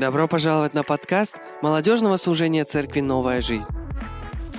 Добро 0.00 0.26
пожаловать 0.28 0.72
на 0.72 0.82
подкаст 0.82 1.42
молодежного 1.60 2.16
служения 2.16 2.64
церкви 2.64 3.00
«Новая 3.00 3.42
жизнь». 3.42 3.68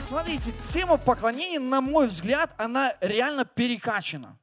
Смотрите, 0.04 0.52
тема 0.72 0.98
поклонения, 1.00 1.60
на 1.60 1.82
мой 1.82 2.06
взгляд, 2.06 2.52
она 2.60 2.94
реально 3.02 3.44
перекачана. 3.44 4.38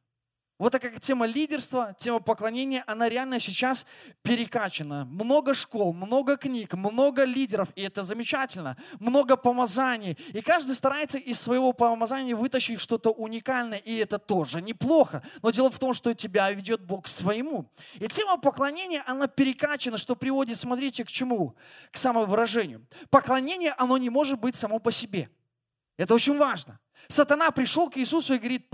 Вот 0.58 0.72
такая 0.72 0.98
тема 0.98 1.24
лидерства, 1.24 1.94
тема 1.96 2.18
поклонения, 2.18 2.82
она 2.88 3.08
реально 3.08 3.38
сейчас 3.38 3.86
перекачана. 4.22 5.04
Много 5.04 5.54
школ, 5.54 5.92
много 5.92 6.36
книг, 6.36 6.74
много 6.74 7.22
лидеров, 7.22 7.68
и 7.76 7.82
это 7.82 8.02
замечательно. 8.02 8.76
Много 8.98 9.36
помазаний. 9.36 10.18
И 10.32 10.40
каждый 10.40 10.74
старается 10.74 11.16
из 11.16 11.40
своего 11.40 11.72
помазания 11.72 12.34
вытащить 12.34 12.80
что-то 12.80 13.10
уникальное, 13.10 13.78
и 13.78 13.96
это 13.98 14.18
тоже 14.18 14.60
неплохо. 14.60 15.22
Но 15.42 15.50
дело 15.50 15.70
в 15.70 15.78
том, 15.78 15.94
что 15.94 16.12
тебя 16.12 16.50
ведет 16.50 16.80
Бог 16.80 17.04
к 17.04 17.08
своему. 17.08 17.70
И 18.00 18.08
тема 18.08 18.36
поклонения, 18.36 19.04
она 19.06 19.28
перекачана, 19.28 19.96
что 19.96 20.16
приводит, 20.16 20.56
смотрите, 20.56 21.04
к 21.04 21.08
чему? 21.08 21.54
К 21.92 21.96
самовыражению. 21.96 22.84
Поклонение, 23.10 23.74
оно 23.78 23.96
не 23.96 24.10
может 24.10 24.40
быть 24.40 24.56
само 24.56 24.80
по 24.80 24.90
себе. 24.90 25.30
Это 25.96 26.14
очень 26.14 26.36
важно. 26.36 26.80
Сатана 27.06 27.52
пришел 27.52 27.88
к 27.88 27.96
Иисусу 27.96 28.34
и 28.34 28.38
говорит, 28.38 28.68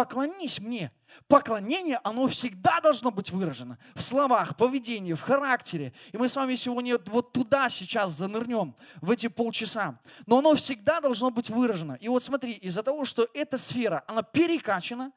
поклонись 0.00 0.60
мне. 0.60 0.92
Поклонение, 1.28 2.00
оно 2.04 2.26
всегда 2.26 2.80
должно 2.80 3.10
быть 3.10 3.30
выражено 3.30 3.78
в 3.94 4.00
словах, 4.00 4.56
поведении, 4.56 5.12
в 5.12 5.20
характере. 5.20 5.92
И 6.12 6.16
мы 6.16 6.26
с 6.26 6.36
вами 6.36 6.54
сегодня 6.54 6.98
вот 7.06 7.34
туда 7.34 7.68
сейчас 7.68 8.14
занырнем, 8.14 8.74
в 9.02 9.10
эти 9.10 9.26
полчаса. 9.26 10.00
Но 10.24 10.38
оно 10.38 10.54
всегда 10.54 11.02
должно 11.02 11.30
быть 11.30 11.50
выражено. 11.50 11.98
И 12.00 12.08
вот 12.08 12.22
смотри, 12.22 12.52
из-за 12.52 12.82
того, 12.82 13.04
что 13.04 13.28
эта 13.34 13.58
сфера, 13.58 14.02
она 14.08 14.22
перекачана, 14.22 15.12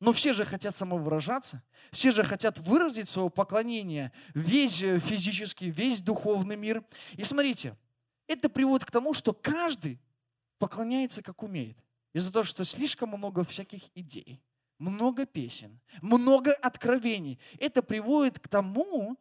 но 0.00 0.12
все 0.12 0.32
же 0.32 0.44
хотят 0.44 0.74
самовыражаться, 0.74 1.62
все 1.92 2.10
же 2.10 2.24
хотят 2.24 2.58
выразить 2.58 3.08
свое 3.08 3.30
поклонение, 3.30 4.10
весь 4.34 4.78
физический, 4.78 5.70
весь 5.70 6.00
духовный 6.00 6.56
мир. 6.56 6.82
И 7.12 7.22
смотрите, 7.22 7.76
это 8.26 8.48
приводит 8.48 8.84
к 8.86 8.90
тому, 8.90 9.14
что 9.14 9.32
каждый 9.32 10.00
поклоняется, 10.58 11.22
как 11.22 11.44
умеет. 11.44 11.78
Из-за 12.16 12.32
того, 12.32 12.44
что 12.44 12.64
слишком 12.64 13.10
много 13.10 13.44
всяких 13.44 13.94
идей, 13.94 14.42
много 14.78 15.26
песен, 15.26 15.78
много 16.00 16.54
откровений. 16.54 17.38
Это 17.60 17.82
приводит 17.82 18.38
к 18.38 18.48
тому, 18.48 19.18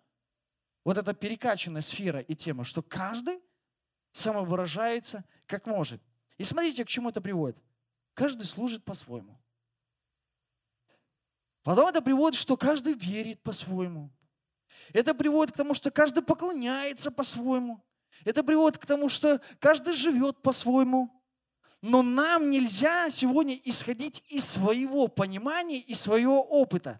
вот 0.85 0.97
эта 0.97 1.13
перекачанная 1.13 1.81
сфера 1.81 2.21
и 2.21 2.35
тема, 2.35 2.63
что 2.63 2.81
каждый 2.81 3.41
самовыражается 4.13 5.25
как 5.45 5.65
может. 5.65 6.01
И 6.37 6.45
смотрите, 6.45 6.85
к 6.85 6.87
чему 6.87 7.09
это 7.09 7.19
приводит. 7.19 7.57
Каждый 8.13 8.45
служит 8.45 8.85
по-своему. 8.85 9.37
Потом 11.63 11.89
это 11.89 12.01
приводит, 12.01 12.39
что 12.39 12.55
каждый 12.55 12.93
верит 12.93 13.43
по-своему. 13.43 14.09
Это 14.93 15.13
приводит 15.13 15.53
к 15.53 15.57
тому, 15.57 15.73
что 15.73 15.91
каждый 15.91 16.23
поклоняется 16.23 17.11
по-своему. 17.11 17.83
Это 18.23 18.41
приводит 18.41 18.77
к 18.77 18.85
тому, 18.85 19.09
что 19.09 19.41
каждый 19.59 19.95
живет 19.95 20.41
по-своему. 20.41 21.11
Но 21.87 22.01
нам 22.01 22.49
нельзя 22.49 23.11
сегодня 23.11 23.59
исходить 23.63 24.23
из 24.29 24.43
своего 24.43 25.07
понимания, 25.07 25.77
из 25.77 25.99
своего 25.99 26.41
опыта. 26.41 26.99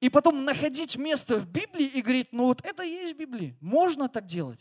И 0.00 0.08
потом 0.08 0.44
находить 0.44 0.96
место 0.96 1.38
в 1.38 1.46
Библии 1.46 1.86
и 1.86 2.02
говорить, 2.02 2.32
ну 2.32 2.46
вот 2.46 2.66
это 2.66 2.82
есть 2.82 3.14
в 3.14 3.16
Библии, 3.16 3.56
можно 3.60 4.08
так 4.08 4.26
делать. 4.26 4.58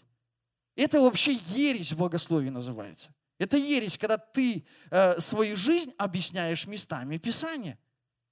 Это 0.76 1.02
вообще 1.02 1.40
ересь 1.48 1.92
в 1.92 1.98
богословии 1.98 2.50
называется. 2.50 3.10
Это 3.40 3.58
ересь, 3.58 3.98
когда 3.98 4.20
ты 4.20 4.64
э, 4.92 5.20
свою 5.20 5.56
жизнь 5.56 5.92
объясняешь 5.98 6.68
местами 6.68 7.18
Писания. 7.18 7.80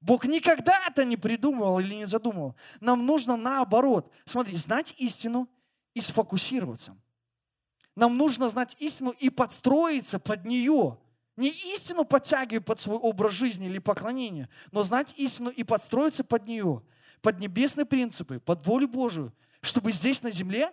Бог 0.02 0.26
никогда 0.26 0.80
это 0.86 1.06
не 1.06 1.18
придумывал 1.18 1.80
или 1.80 1.96
не 1.96 2.06
задумывал. 2.06 2.56
Нам 2.82 3.04
нужно 3.04 3.36
наоборот. 3.36 4.12
Смотри, 4.26 4.56
знать 4.58 4.94
истину 5.00 5.50
и 5.96 6.02
сфокусироваться. 6.02 6.96
Нам 7.96 8.16
нужно 8.16 8.48
знать 8.48 8.76
истину 8.78 9.10
и 9.10 9.32
подстроиться 9.32 10.20
под 10.20 10.46
нее. 10.46 11.00
Не 11.38 11.50
истину 11.50 12.06
подтягивай 12.06 12.62
под 12.62 12.80
свой 12.80 12.98
образ 12.98 13.34
жизни 13.34 13.68
или 13.68 13.80
поклонение, 13.80 14.50
но 14.72 14.84
знать 14.84 15.14
истину 15.18 15.50
и 15.50 15.64
подстроиться 15.64 16.24
под 16.24 16.46
нее, 16.46 16.82
под 17.22 17.40
небесные 17.40 17.86
принципы, 17.86 18.40
под 18.40 18.66
волю 18.66 18.88
Божию, 18.88 19.34
чтобы 19.62 19.92
здесь 19.92 20.24
на 20.24 20.32
земле 20.32 20.72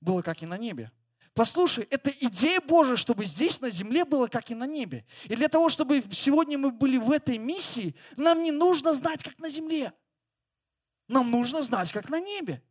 было 0.00 0.20
как 0.20 0.42
и 0.42 0.46
на 0.46 0.58
небе. 0.58 0.90
Послушай, 1.32 1.86
это 1.90 2.10
идея 2.10 2.60
Божия, 2.60 2.96
чтобы 2.96 3.26
здесь 3.26 3.60
на 3.60 3.68
земле 3.68 4.04
было 4.04 4.26
как 4.26 4.50
и 4.50 4.54
на 4.54 4.66
небе. 4.66 5.04
И 5.24 5.36
для 5.36 5.48
того, 5.48 5.68
чтобы 5.68 6.02
сегодня 6.10 6.56
мы 6.56 6.70
были 6.70 6.96
в 6.96 7.10
этой 7.10 7.36
миссии, 7.36 7.94
нам 8.16 8.42
не 8.42 8.52
нужно 8.52 8.94
знать, 8.94 9.22
как 9.22 9.38
на 9.38 9.50
земле. 9.50 9.92
Нам 11.08 11.30
нужно 11.30 11.62
знать, 11.62 11.92
как 11.92 12.08
на 12.08 12.20
небе. 12.20 12.62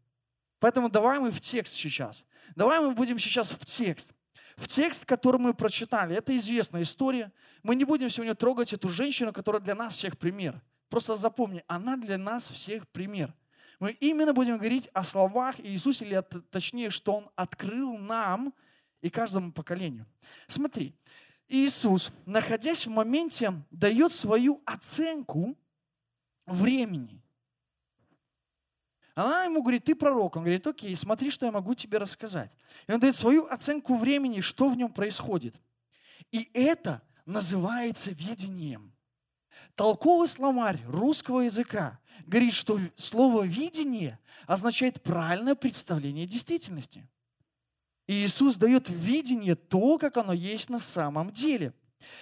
Поэтому 0.59 0.90
давай 0.90 1.19
мы 1.19 1.30
в 1.30 1.40
текст 1.40 1.75
сейчас. 1.75 2.24
Давай 2.56 2.80
мы 2.80 2.94
будем 2.94 3.19
сейчас 3.19 3.52
в 3.52 3.63
текст 3.66 4.15
в 4.56 4.68
текст, 4.68 5.06
который 5.06 5.40
мы 5.40 5.54
прочитали. 5.54 6.16
Это 6.16 6.36
известная 6.38 6.84
история. 6.84 7.32
Мы 7.64 7.76
не 7.76 7.84
будем 7.84 8.10
сегодня 8.10 8.36
трогать 8.36 8.74
эту 8.74 8.90
женщину, 8.90 9.34
которая 9.34 9.62
для 9.62 9.76
нас 9.76 9.94
всех 9.94 10.18
пример. 10.18 10.62
Просто 10.90 11.16
запомни, 11.16 11.64
она 11.68 11.98
для 11.98 12.18
нас 12.18 12.50
всех 12.50 12.88
пример. 12.90 13.34
Мы 13.80 13.92
именно 13.92 14.34
будем 14.34 14.58
говорить 14.58 14.88
о 14.94 15.04
словах 15.04 15.60
Иисуса, 15.60 16.06
или 16.06 16.24
точнее, 16.50 16.90
что 16.90 17.16
Он 17.16 17.30
открыл 17.36 17.98
нам 17.98 18.54
и 19.02 19.10
каждому 19.10 19.52
поколению. 19.52 20.06
Смотри, 20.48 20.96
Иисус, 21.48 22.12
находясь 22.26 22.88
в 22.88 22.90
моменте, 22.90 23.54
дает 23.72 24.12
свою 24.12 24.62
оценку 24.66 25.58
времени. 26.46 27.22
Она 29.16 29.46
ему 29.46 29.62
говорит, 29.62 29.86
ты 29.86 29.96
пророк. 29.96 30.36
Он 30.36 30.44
говорит, 30.44 30.68
окей, 30.68 30.96
смотри, 30.96 31.31
что 31.31 31.46
я 31.46 31.52
могу 31.52 31.74
тебе 31.74 31.98
рассказать. 31.98 32.52
И 32.86 32.92
он 32.92 33.00
дает 33.00 33.16
свою 33.16 33.48
оценку 33.48 33.96
времени, 33.96 34.42
что 34.42 34.70
в 34.70 34.76
нем 34.76 34.92
происходит. 34.92 35.56
И 36.31 36.50
это 36.53 37.02
называется 37.25 38.12
видением. 38.12 38.94
Толковый 39.75 40.28
словарь 40.28 40.81
русского 40.86 41.42
языка 41.42 42.00
говорит, 42.25 42.54
что 42.54 42.80
слово 42.98 43.44
«видение» 43.44 44.20
означает 44.48 45.02
правильное 45.02 45.56
представление 45.56 46.28
действительности. 46.28 47.08
И 48.08 48.14
Иисус 48.14 48.58
дает 48.58 48.90
видение 48.90 49.56
то, 49.56 49.98
как 49.98 50.18
оно 50.18 50.34
есть 50.34 50.70
на 50.70 50.80
самом 50.80 51.31
деле. 51.31 51.74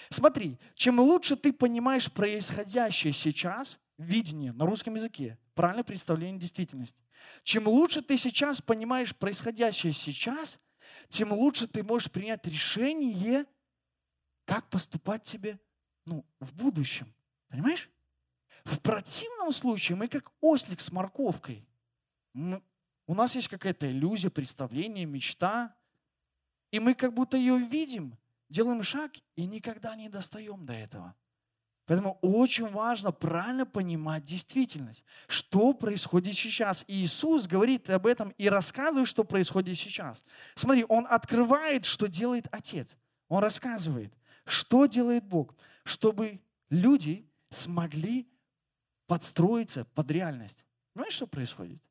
Смотри, 0.10 0.58
чем 0.76 1.00
лучше 1.00 1.36
ты 1.36 1.52
понимаешь 1.52 2.12
происходящее 2.12 3.14
сейчас, 3.14 3.80
видение 3.98 4.52
на 4.54 4.66
русском 4.66 4.96
языке, 4.96 5.38
правильное 5.56 5.84
представление 5.84 6.40
действительности. 6.40 7.02
Чем 7.44 7.68
лучше 7.68 8.02
ты 8.02 8.18
сейчас 8.18 8.62
понимаешь 8.62 9.16
происходящее 9.16 9.94
сейчас, 9.94 10.60
тем 11.10 11.32
лучше 11.32 11.68
ты 11.68 11.84
можешь 11.84 12.12
принять 12.12 12.46
решение, 12.48 13.46
как 14.46 14.70
поступать 14.70 15.24
тебе 15.24 15.60
ну, 16.06 16.26
в 16.40 16.54
будущем. 16.54 17.14
Понимаешь? 17.48 17.90
В 18.66 18.80
противном 18.80 19.52
случае 19.52 19.98
мы 19.98 20.08
как 20.08 20.32
ослик 20.42 20.80
с 20.80 20.92
морковкой. 20.92 21.68
Мы, 22.34 22.62
у 23.08 23.16
нас 23.16 23.36
есть 23.36 23.48
какая-то 23.48 23.90
иллюзия, 23.92 24.30
представление, 24.30 25.06
мечта, 25.06 25.76
и 26.72 26.80
мы 26.80 26.96
как 26.96 27.14
будто 27.14 27.38
ее 27.38 27.58
видим, 27.58 28.18
делаем 28.50 28.82
шаг 28.84 29.12
и 29.36 29.46
никогда 29.46 29.96
не 29.96 30.10
достаем 30.10 30.66
до 30.66 30.74
этого. 30.74 31.16
Поэтому 31.86 32.18
очень 32.22 32.70
важно 32.70 33.12
правильно 33.12 33.66
понимать 33.66 34.24
действительность, 34.24 35.04
что 35.28 35.74
происходит 35.74 36.36
сейчас. 36.36 36.86
И 36.88 37.04
Иисус 37.04 37.46
говорит 37.46 37.90
об 37.90 38.08
этом 38.08 38.30
и 38.38 38.48
рассказывает, 38.48 39.08
что 39.08 39.26
происходит 39.26 39.78
сейчас. 39.78 40.24
Смотри, 40.56 40.86
Он 40.88 41.06
открывает, 41.10 41.84
что 41.84 42.08
делает 42.08 42.48
Отец. 42.52 42.96
Он 43.28 43.40
рассказывает, 43.40 44.14
что 44.46 44.86
делает 44.86 45.26
Бог, 45.26 45.56
чтобы 45.84 46.40
люди 46.70 47.30
смогли 47.50 48.30
подстроиться 49.08 49.84
под 49.94 50.10
реальность. 50.10 50.64
Знаешь, 50.96 51.14
что 51.14 51.28
происходит? 51.28 51.82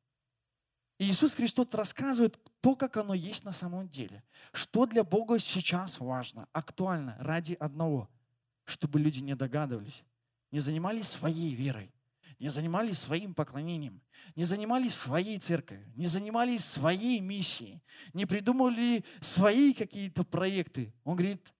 И 0.97 1.05
Иисус 1.05 1.35
Христос 1.35 1.67
рассказывает 1.71 2.39
то, 2.61 2.75
как 2.75 2.97
оно 2.97 3.13
есть 3.13 3.45
на 3.45 3.51
самом 3.51 3.87
деле. 3.89 4.23
Что 4.53 4.87
для 4.87 5.03
Бога 5.03 5.37
сейчас 5.37 5.99
важно, 5.99 6.47
актуально, 6.51 7.15
ради 7.19 7.53
одного– 7.53 8.09
чтобы 8.65 8.99
люди 8.99 9.19
не 9.19 9.35
догадывались, 9.35 10.03
не 10.51 10.59
занимались 10.59 11.07
своей 11.07 11.53
верой, 11.53 11.91
не 12.39 12.49
занимались 12.49 12.99
своим 12.99 13.33
поклонением, 13.33 14.01
не 14.35 14.43
занимались 14.43 14.95
своей 14.95 15.39
церковью, 15.39 15.91
не 15.95 16.07
занимались 16.07 16.65
своей 16.65 17.19
миссией, 17.19 17.81
не 18.13 18.25
придумывали 18.25 19.03
свои 19.21 19.73
какие-то 19.73 20.23
проекты. 20.23 20.93
Он 21.03 21.15
говорит, 21.15 21.53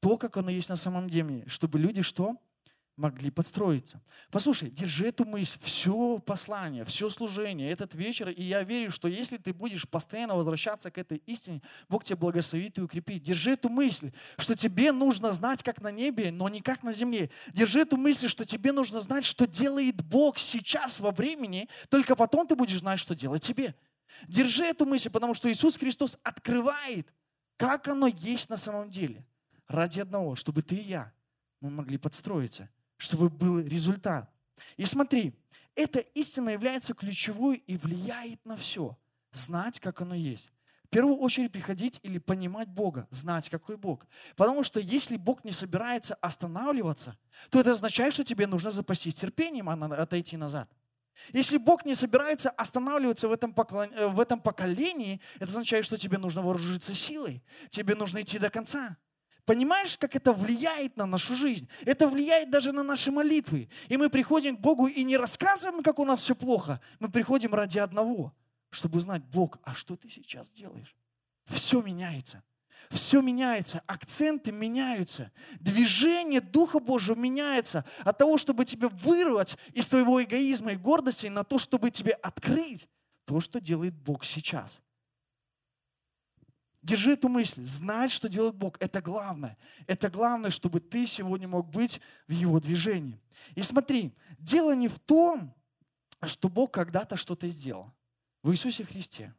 то, 0.00 0.16
как 0.16 0.36
оно 0.36 0.50
есть 0.50 0.68
на 0.68 0.76
самом 0.76 1.10
деле, 1.10 1.44
чтобы 1.46 1.78
люди 1.78 2.02
что? 2.02 2.36
Могли 2.98 3.30
подстроиться. 3.30 4.02
Послушай, 4.30 4.70
держи 4.70 5.06
эту 5.06 5.24
мысль, 5.24 5.56
все 5.62 6.18
послание, 6.18 6.84
все 6.84 7.08
служение, 7.08 7.70
этот 7.70 7.94
вечер, 7.94 8.28
и 8.28 8.42
я 8.42 8.64
верю, 8.64 8.90
что 8.90 9.06
если 9.06 9.36
ты 9.36 9.54
будешь 9.54 9.88
постоянно 9.88 10.34
возвращаться 10.34 10.90
к 10.90 10.98
этой 10.98 11.18
истине, 11.18 11.62
Бог 11.88 12.02
тебя 12.02 12.16
благословит 12.16 12.76
и 12.76 12.80
укрепит. 12.80 13.22
Держи 13.22 13.52
эту 13.52 13.68
мысль, 13.68 14.10
что 14.36 14.56
тебе 14.56 14.90
нужно 14.90 15.30
знать, 15.30 15.62
как 15.62 15.80
на 15.80 15.92
небе, 15.92 16.32
но 16.32 16.48
не 16.48 16.60
как 16.60 16.82
на 16.82 16.92
земле. 16.92 17.30
Держи 17.52 17.80
эту 17.80 17.96
мысль, 17.96 18.28
что 18.28 18.44
тебе 18.44 18.72
нужно 18.72 19.00
знать, 19.00 19.24
что 19.24 19.46
делает 19.46 20.02
Бог 20.04 20.36
сейчас 20.36 20.98
во 20.98 21.12
времени, 21.12 21.68
только 21.88 22.16
потом 22.16 22.48
ты 22.48 22.56
будешь 22.56 22.80
знать, 22.80 22.98
что 22.98 23.14
делать 23.14 23.42
тебе. 23.42 23.76
Держи 24.26 24.64
эту 24.64 24.86
мысль, 24.86 25.08
потому 25.08 25.34
что 25.34 25.50
Иисус 25.50 25.76
Христос 25.76 26.18
открывает, 26.24 27.06
как 27.56 27.86
оно 27.86 28.08
есть 28.08 28.50
на 28.50 28.56
самом 28.56 28.90
деле. 28.90 29.24
Ради 29.68 30.00
одного, 30.00 30.34
чтобы 30.34 30.62
ты 30.62 30.74
и 30.74 30.82
я 30.82 31.12
мы 31.60 31.70
могли 31.70 31.98
подстроиться, 31.98 32.68
чтобы 32.98 33.30
был 33.30 33.60
результат. 33.60 34.30
И 34.76 34.84
смотри, 34.84 35.34
эта 35.74 36.00
истина 36.00 36.50
является 36.50 36.92
ключевой 36.92 37.62
и 37.66 37.76
влияет 37.76 38.44
на 38.44 38.56
все. 38.56 38.98
Знать, 39.32 39.80
как 39.80 40.00
оно 40.00 40.14
есть. 40.14 40.50
В 40.84 40.90
первую 40.90 41.18
очередь 41.18 41.52
приходить 41.52 42.00
или 42.02 42.18
понимать 42.18 42.68
Бога, 42.68 43.06
знать, 43.10 43.50
какой 43.50 43.76
Бог. 43.76 44.06
Потому 44.36 44.62
что 44.64 44.80
если 44.80 45.16
Бог 45.18 45.44
не 45.44 45.52
собирается 45.52 46.14
останавливаться, 46.14 47.16
то 47.50 47.60
это 47.60 47.72
означает, 47.72 48.14
что 48.14 48.24
тебе 48.24 48.46
нужно 48.46 48.70
запастись 48.70 49.14
терпением, 49.14 49.68
а 49.68 49.74
отойти 49.74 50.36
назад. 50.36 50.70
Если 51.32 51.58
Бог 51.58 51.84
не 51.84 51.94
собирается 51.94 52.48
останавливаться 52.50 53.28
в 53.28 53.32
этом, 53.32 53.52
поклон... 53.52 53.90
Э, 53.92 54.08
в 54.08 54.18
этом 54.20 54.40
поколении, 54.40 55.20
это 55.36 55.50
означает, 55.50 55.84
что 55.84 55.96
тебе 55.96 56.16
нужно 56.16 56.42
вооружиться 56.42 56.94
силой. 56.94 57.42
Тебе 57.68 57.94
нужно 57.94 58.22
идти 58.22 58.38
до 58.38 58.50
конца. 58.50 58.96
Понимаешь, 59.48 59.96
как 59.96 60.14
это 60.14 60.34
влияет 60.34 60.98
на 60.98 61.06
нашу 61.06 61.34
жизнь? 61.34 61.70
Это 61.86 62.06
влияет 62.06 62.50
даже 62.50 62.70
на 62.70 62.82
наши 62.82 63.10
молитвы. 63.10 63.70
И 63.88 63.96
мы 63.96 64.10
приходим 64.10 64.58
к 64.58 64.60
Богу 64.60 64.88
и 64.88 65.02
не 65.04 65.16
рассказываем, 65.16 65.82
как 65.82 65.98
у 65.98 66.04
нас 66.04 66.20
все 66.20 66.34
плохо. 66.34 66.82
Мы 67.00 67.10
приходим 67.10 67.54
ради 67.54 67.78
одного– 67.78 68.34
чтобы 68.70 68.98
узнать, 68.98 69.24
Бог, 69.24 69.56
а 69.62 69.72
что 69.72 69.96
ты 69.96 70.10
сейчас 70.10 70.50
делаешь? 70.50 70.94
Все 71.46 71.80
меняется. 71.80 72.42
Все 72.90 73.22
меняется, 73.22 73.82
акценты 73.86 74.52
меняются, 74.52 75.32
движение 75.60 76.42
Духа 76.42 76.78
Божьего 76.78 77.16
меняется 77.16 77.86
от 78.04 78.18
того, 78.18 78.36
чтобы 78.36 78.66
тебя 78.66 78.90
вырвать 78.90 79.56
из 79.72 79.86
твоего 79.86 80.22
эгоизма 80.22 80.72
и 80.72 80.76
гордости 80.76 81.28
на 81.28 81.42
то, 81.42 81.56
чтобы 81.56 81.90
тебе 81.90 82.12
открыть 82.12 82.86
то, 83.24 83.40
что 83.40 83.62
делает 83.62 83.94
Бог 83.94 84.24
сейчас. 84.24 84.78
Держи 86.82 87.12
эту 87.12 87.28
мысль, 87.28 87.64
знать, 87.64 88.10
что 88.10 88.28
делает 88.28 88.54
Бог. 88.54 88.76
Это 88.80 89.00
главное. 89.00 89.58
Это 89.86 90.08
главное, 90.10 90.50
чтобы 90.50 90.80
ты 90.80 91.06
сегодня 91.06 91.48
мог 91.48 91.68
быть 91.68 92.00
в 92.28 92.32
Его 92.32 92.60
движении. 92.60 93.20
И 93.54 93.62
смотри, 93.62 94.14
дело 94.38 94.74
не 94.74 94.88
в 94.88 94.98
том, 94.98 95.54
что 96.22 96.48
Бог 96.48 96.72
когда-то 96.72 97.16
что-то 97.16 97.48
сделал 97.48 97.92
в 98.42 98.52
Иисусе 98.52 98.84
Христе. 98.84 99.34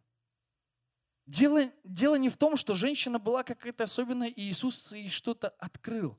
Дело, 1.25 1.63
дело 1.83 2.15
не 2.15 2.30
в 2.30 2.38
том, 2.38 2.57
что 2.57 2.75
женщина 2.75 3.19
была 3.19 3.44
какая-то 3.44 3.83
особенная, 3.83 4.30
и 4.30 4.50
Иисус 4.50 4.92
ей 4.92 5.09
что-то 5.09 5.50
открыл. 5.59 6.18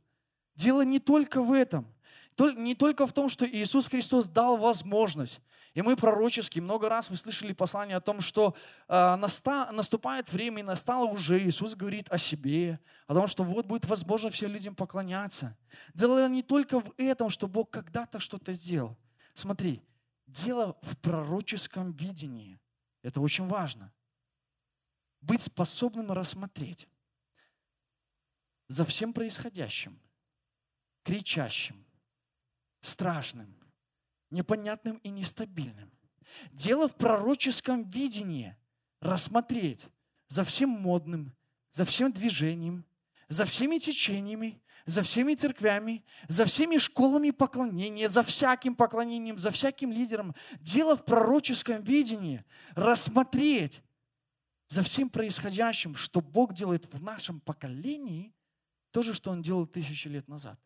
Дело 0.55 0.83
не 0.83 1.01
только 1.01 1.43
в 1.43 1.53
этом. 1.53 1.93
Не 2.39 2.75
только 2.75 3.07
в 3.07 3.13
том, 3.13 3.29
что 3.29 3.47
Иисус 3.47 3.89
Христос 3.89 4.29
дал 4.29 4.57
возможность. 4.57 5.41
И 5.75 5.83
мы 5.83 5.95
пророчески, 5.95 6.59
много 6.59 6.89
раз 6.89 7.11
вы 7.11 7.17
слышали 7.17 7.53
послание 7.53 7.97
о 7.97 8.01
том, 8.01 8.21
что 8.21 8.57
э, 8.89 9.17
наста, 9.17 9.71
наступает 9.71 10.33
время, 10.33 10.61
и 10.61 10.65
настало 10.65 11.05
уже, 11.07 11.41
Иисус 11.41 11.77
говорит 11.77 12.11
о 12.11 12.19
себе, 12.19 12.81
о 13.07 13.15
том, 13.15 13.29
что 13.29 13.45
вот 13.45 13.67
будет 13.67 13.85
возможно 13.85 14.31
всем 14.31 14.51
людям 14.51 14.75
поклоняться. 14.75 15.57
Дело 15.95 16.29
не 16.29 16.43
только 16.43 16.81
в 16.81 16.93
этом, 16.97 17.31
что 17.31 17.47
Бог 17.47 17.71
когда-то 17.71 18.19
что-то 18.19 18.53
сделал. 18.53 18.99
Смотри, 19.35 19.81
дело 20.27 20.77
в 20.83 20.97
пророческом 20.99 21.93
видении. 21.93 22.59
Это 23.03 23.21
очень 23.21 23.47
важно. 23.47 23.93
Быть 25.21 25.43
способным 25.43 26.11
рассмотреть 26.11 26.89
за 28.67 28.85
всем 28.85 29.13
происходящим, 29.13 30.01
кричащим, 31.05 31.87
страшным, 32.81 33.60
непонятным 34.31 34.97
и 34.99 35.11
нестабильным. 35.11 35.91
Дело 36.53 36.89
в 36.89 36.97
пророческом 36.97 37.83
видении 37.91 38.57
рассмотреть 39.01 39.87
за 40.29 40.45
всем 40.45 40.71
модным, 40.71 41.33
за 41.73 41.85
всем 41.85 42.13
движением, 42.13 42.85
за 43.29 43.45
всеми 43.45 43.79
течениями, 43.79 44.61
за 44.87 45.03
всеми 45.03 45.35
церквями, 45.35 46.05
за 46.29 46.45
всеми 46.45 46.79
школами 46.79 47.31
поклонения, 47.31 48.09
за 48.09 48.23
всяким 48.23 48.75
поклонением, 48.75 49.39
за 49.39 49.51
всяким 49.51 49.93
лидером. 49.93 50.35
Дело 50.61 50.97
в 50.97 51.05
пророческом 51.05 51.83
видении. 51.83 52.45
Рассмотреть 52.75 53.83
за 54.69 54.83
всем 54.83 55.11
происходящим, 55.11 55.95
что 55.95 56.21
Бог 56.21 56.55
делает 56.55 56.93
в 56.93 57.03
нашем 57.03 57.41
поколении, 57.41 58.33
то 58.91 59.03
же, 59.03 59.15
что 59.15 59.31
Он 59.31 59.43
делал 59.43 59.67
тысячи 59.67 60.09
лет 60.09 60.29
назад. 60.29 60.59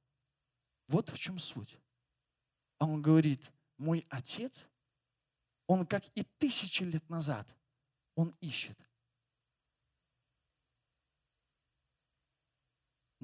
Вот 0.88 1.10
в 1.10 1.19
чем 1.19 1.38
суть. 1.38 1.78
А 2.78 2.87
Он 2.87 3.00
говорит, 3.00 3.50
мой 3.78 4.06
отец, 4.10 4.66
он 5.66 5.86
как 5.86 6.04
и 6.14 6.24
тысячи 6.38 6.82
лет 6.82 7.08
назад, 7.08 7.46
он 8.14 8.34
ищет 8.40 8.78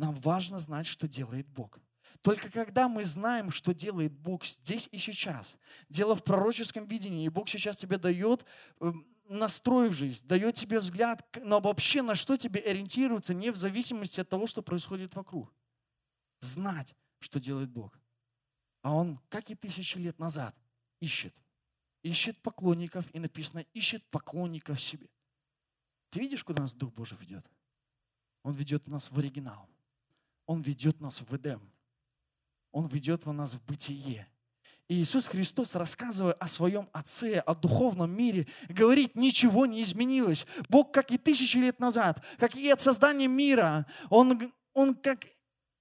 Нам 0.00 0.14
важно 0.14 0.58
знать, 0.58 0.87
что 0.87 1.06
делает 1.06 1.47
Бог. 1.47 1.79
Только 2.23 2.50
когда 2.50 2.88
мы 2.88 3.05
знаем, 3.05 3.50
что 3.50 3.75
делает 3.75 4.12
Бог 4.12 4.47
здесь 4.47 4.88
и 4.93 4.97
сейчас, 4.97 5.56
дело 5.91 6.17
в 6.17 6.25
пророческом 6.25 6.87
видении, 6.87 7.26
и 7.26 7.29
Бог 7.29 7.50
сейчас 7.50 7.76
тебе 7.76 7.99
дает 7.99 8.47
эм, 8.81 9.06
настрой 9.29 9.91
в 9.91 9.93
жизнь, 9.93 10.26
дает 10.26 10.55
тебе 10.55 10.79
взгляд 10.79 11.23
на 11.44 11.61
вообще 11.61 12.00
на 12.00 12.14
что 12.14 12.38
тебе 12.38 12.62
ориентироваться, 12.62 13.35
не 13.35 13.50
в 13.50 13.56
зависимости 13.56 14.20
от 14.20 14.29
того, 14.31 14.47
что 14.47 14.62
происходит 14.62 15.14
вокруг. 15.14 15.52
Знать, 16.41 16.94
что 17.19 17.38
делает 17.38 17.69
Бог. 17.69 18.00
А 18.82 18.93
Он, 18.93 19.21
как 19.29 19.50
и 19.50 19.55
тысячи 19.55 19.99
лет 19.99 20.19
назад, 20.19 20.55
ищет. 21.00 21.35
Ищет 22.03 22.38
поклонников, 22.41 23.06
и 23.15 23.19
написано, 23.19 23.65
ищет 23.75 24.03
поклонников 24.11 24.81
себе. 24.81 25.09
Ты 26.11 26.21
видишь, 26.21 26.44
куда 26.44 26.62
нас 26.62 26.73
Дух 26.73 26.93
Божий 26.93 27.19
ведет? 27.21 27.47
Он 28.43 28.53
ведет 28.53 28.88
нас 28.88 29.11
в 29.11 29.19
оригинал. 29.19 29.69
Он 30.47 30.62
ведет 30.62 31.00
нас 31.00 31.21
в 31.21 31.37
Эдем. 31.37 31.61
Он 32.73 32.87
ведет 32.87 33.27
нас 33.27 33.55
в 33.55 33.65
бытие. 33.67 34.27
И 34.88 35.03
Иисус 35.03 35.29
Христос, 35.29 35.76
рассказывая 35.76 36.33
о 36.33 36.49
своем 36.49 36.88
Отце, 36.93 37.38
о 37.38 37.55
духовном 37.55 38.11
мире, 38.11 38.49
говорит, 38.69 39.15
ничего 39.15 39.67
не 39.67 39.85
изменилось. 39.85 40.47
Бог, 40.69 40.93
как 40.93 41.12
и 41.12 41.19
тысячи 41.19 41.59
лет 41.59 41.79
назад, 41.79 42.25
как 42.38 42.56
и 42.56 42.69
от 42.71 42.81
создания 42.81 43.29
мира, 43.29 43.87
Он, 44.09 44.41
он 44.73 44.97
как 44.97 45.25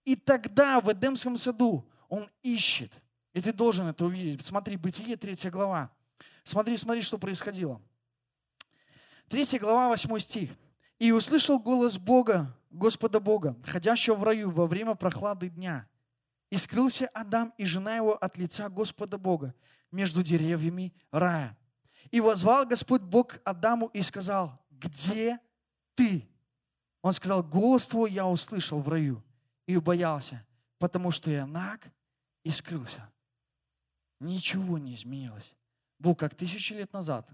и 0.06 0.16
тогда 0.16 0.80
в 0.80 0.92
Эдемском 0.92 1.38
саду, 1.38 1.90
Он 2.10 2.30
ищет. 2.44 2.92
И 3.34 3.42
ты 3.42 3.54
должен 3.54 3.88
это 3.88 4.06
увидеть. 4.06 4.46
Смотри, 4.46 4.76
Бытие, 4.76 5.16
3 5.16 5.50
глава. 5.50 5.92
Смотри, 6.44 6.76
смотри, 6.76 7.02
что 7.02 7.18
происходило. 7.18 7.81
3 9.30 9.60
глава, 9.60 9.88
8 9.90 10.19
стих. 10.19 10.50
«И 10.98 11.12
услышал 11.14 11.60
голос 11.60 11.98
Бога, 11.98 12.54
Господа 12.69 13.19
Бога, 13.19 13.56
ходящего 13.66 14.16
в 14.16 14.24
раю 14.24 14.50
во 14.50 14.68
время 14.68 14.95
прохлады 14.95 15.50
дня. 15.50 15.88
И 16.50 16.57
скрылся 16.57 17.07
Адам 17.14 17.54
и 17.57 17.66
жена 17.66 17.95
его 17.95 18.16
от 18.16 18.38
лица 18.38 18.69
Господа 18.69 19.18
Бога 19.18 19.54
между 19.92 20.24
деревьями 20.24 20.94
рая. 21.12 21.57
И 22.12 22.19
возвал 22.19 22.66
Господь 22.66 23.02
Бог 23.02 23.40
Адаму 23.44 23.88
и 23.94 24.02
сказал, 24.02 24.60
где 24.72 25.40
ты? 25.95 26.28
Он 27.02 27.14
сказал, 27.14 27.44
голос 27.44 27.88
твой 27.88 28.12
я 28.12 28.26
услышал 28.26 28.81
в 28.81 28.90
раю 28.90 29.24
и 29.68 29.76
убоялся, 29.76 30.45
потому 30.80 31.12
что 31.12 31.30
я 31.30 31.45
наг 31.45 31.92
и 32.50 32.52
скрылся. 32.52 33.10
Ничего 34.20 34.78
не 34.78 34.96
изменилось. 34.96 35.54
Бог, 36.00 36.20
как 36.20 36.36
тысячи 36.36 36.74
лет 36.74 36.92
назад, 36.92 37.30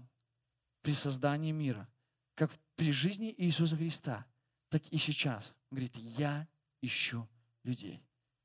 при 0.82 0.94
создании 0.94 1.52
мира, 1.52 1.88
как 2.34 2.52
при 2.76 2.92
жизни 2.92 3.34
Иисуса 3.36 3.76
Христа– 3.76 4.26
так 4.68 4.86
и 4.88 4.98
сейчас. 4.98 5.54
Говорит, 5.70 5.96
я 5.96 6.46
ищу 6.82 7.26
людей. 7.62 8.02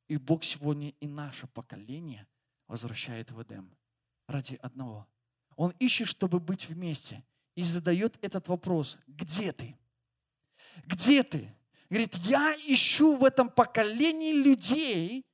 И 0.08 0.16
Бог 0.18 0.46
сегодня 0.46 0.94
и 1.02 1.08
наше 1.08 1.48
поколение 1.48 2.26
возвращает 2.68 3.32
в 3.32 3.42
Эдем 3.42 3.76
ради 4.28 4.56
одного. 4.56 5.08
Он 5.58 5.72
ищет, 5.80 6.08
чтобы 6.08 6.40
быть 6.40 6.70
вместе. 6.70 7.24
И 7.56 7.64
задает 7.64 8.18
этот 8.24 8.48
вопрос, 8.48 8.98
где 9.08 9.52
ты? 9.52 9.78
Где 10.86 11.24
ты? 11.24 11.54
Говорит, 11.90 12.16
я 12.16 12.56
ищу 12.66 13.18
в 13.18 13.26
этом 13.26 13.50
поколении 13.50 14.32
людей, 14.32 15.26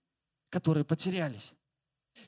которые 0.49 0.85
потерялись. 0.85 1.53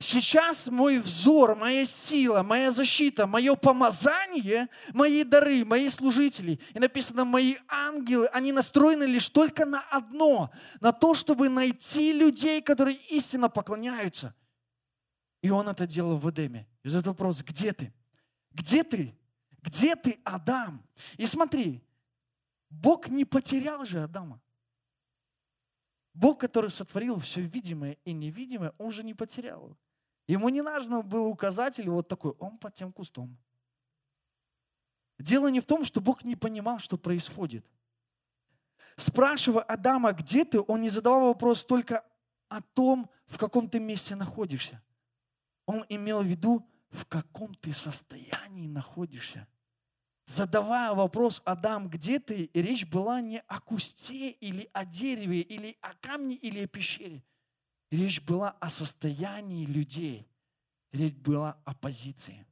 Сейчас 0.02 0.68
мой 0.68 1.00
взор, 1.00 1.56
моя 1.56 1.84
сила, 1.84 2.42
моя 2.42 2.72
защита, 2.72 3.28
мое 3.28 3.56
помазание, 3.56 4.70
мои 4.94 5.24
дары, 5.26 5.66
мои 5.66 5.90
служители, 5.90 6.60
и 6.74 6.80
написано, 6.80 7.26
мои 7.26 7.56
ангелы, 7.68 8.28
они 8.28 8.54
настроены 8.54 9.04
лишь 9.04 9.28
только 9.30 9.66
на 9.66 9.82
одно, 9.90 10.52
на 10.80 10.94
то, 10.94 11.14
чтобы 11.14 11.50
найти 11.50 12.14
людей, 12.14 12.62
которые 12.62 12.98
истинно 13.10 13.50
поклоняются. 13.50 14.34
И 15.42 15.50
он 15.50 15.68
это 15.68 15.86
делал 15.86 16.18
в 16.18 16.30
Эдеме. 16.30 16.68
И 16.84 16.90
задает 16.90 17.08
вопрос, 17.08 17.42
где 17.42 17.74
ты? 17.74 17.94
Где 18.52 18.84
ты? 18.84 19.14
Где 19.62 19.96
ты, 19.98 20.20
Адам? 20.24 20.86
И 21.18 21.26
смотри, 21.26 21.84
Бог 22.70 23.10
не 23.10 23.26
потерял 23.26 23.84
же 23.84 24.04
Адама. 24.04 24.42
Бог, 26.14 26.40
который 26.40 26.70
сотворил 26.70 27.20
все 27.20 27.42
видимое 27.42 27.98
и 28.06 28.14
невидимое, 28.14 28.74
Он 28.78 28.92
же 28.92 29.04
не 29.04 29.14
потерял. 29.14 29.78
Ему 30.30 30.50
не 30.50 30.62
нужно 30.62 31.02
был 31.02 31.26
указатель 31.26 31.90
вот 31.90 32.08
такой, 32.08 32.34
он 32.38 32.60
под 32.60 32.76
тем 32.76 32.94
кустом. 32.94 33.36
Дело 35.18 35.48
не 35.48 35.60
в 35.60 35.66
том, 35.66 35.84
что 35.84 36.02
Бог 36.02 36.24
не 36.24 36.36
понимал, 36.36 36.78
что 36.78 37.00
происходит. 37.00 37.66
Спрашивая 38.96 39.64
Адама, 39.64 40.12
где 40.12 40.46
ты, 40.46 40.62
он 40.62 40.82
не 40.82 40.90
задавал 40.90 41.30
вопрос 41.30 41.66
только 41.66 42.06
о 42.48 42.62
том, 42.62 43.10
в 43.26 43.40
каком 43.40 43.68
ты 43.68 43.80
месте 43.80 44.16
находишься. 44.16 44.84
Он 45.66 45.84
имел 45.90 46.22
в 46.22 46.28
виду, 46.28 46.64
в 46.92 47.06
каком 47.06 47.56
ты 47.56 47.74
состоянии 47.74 48.68
находишься. 48.68 49.48
Задавая 50.30 50.94
вопрос, 50.94 51.42
Адам, 51.44 51.90
где 51.90 52.20
ты, 52.20 52.52
речь 52.54 52.86
была 52.86 53.20
не 53.20 53.40
о 53.48 53.60
кусте 53.60 54.30
или 54.30 54.70
о 54.74 54.86
дереве, 54.86 55.42
или 55.42 55.76
о 55.82 55.96
камне, 55.96 56.36
или 56.36 56.60
о 56.60 56.68
пещере. 56.68 57.24
Речь 57.90 58.22
была 58.22 58.52
о 58.52 58.70
состоянии 58.70 59.66
людей. 59.66 60.30
Речь 60.92 61.16
была 61.16 61.60
о 61.66 61.74
позиции. 61.74 62.46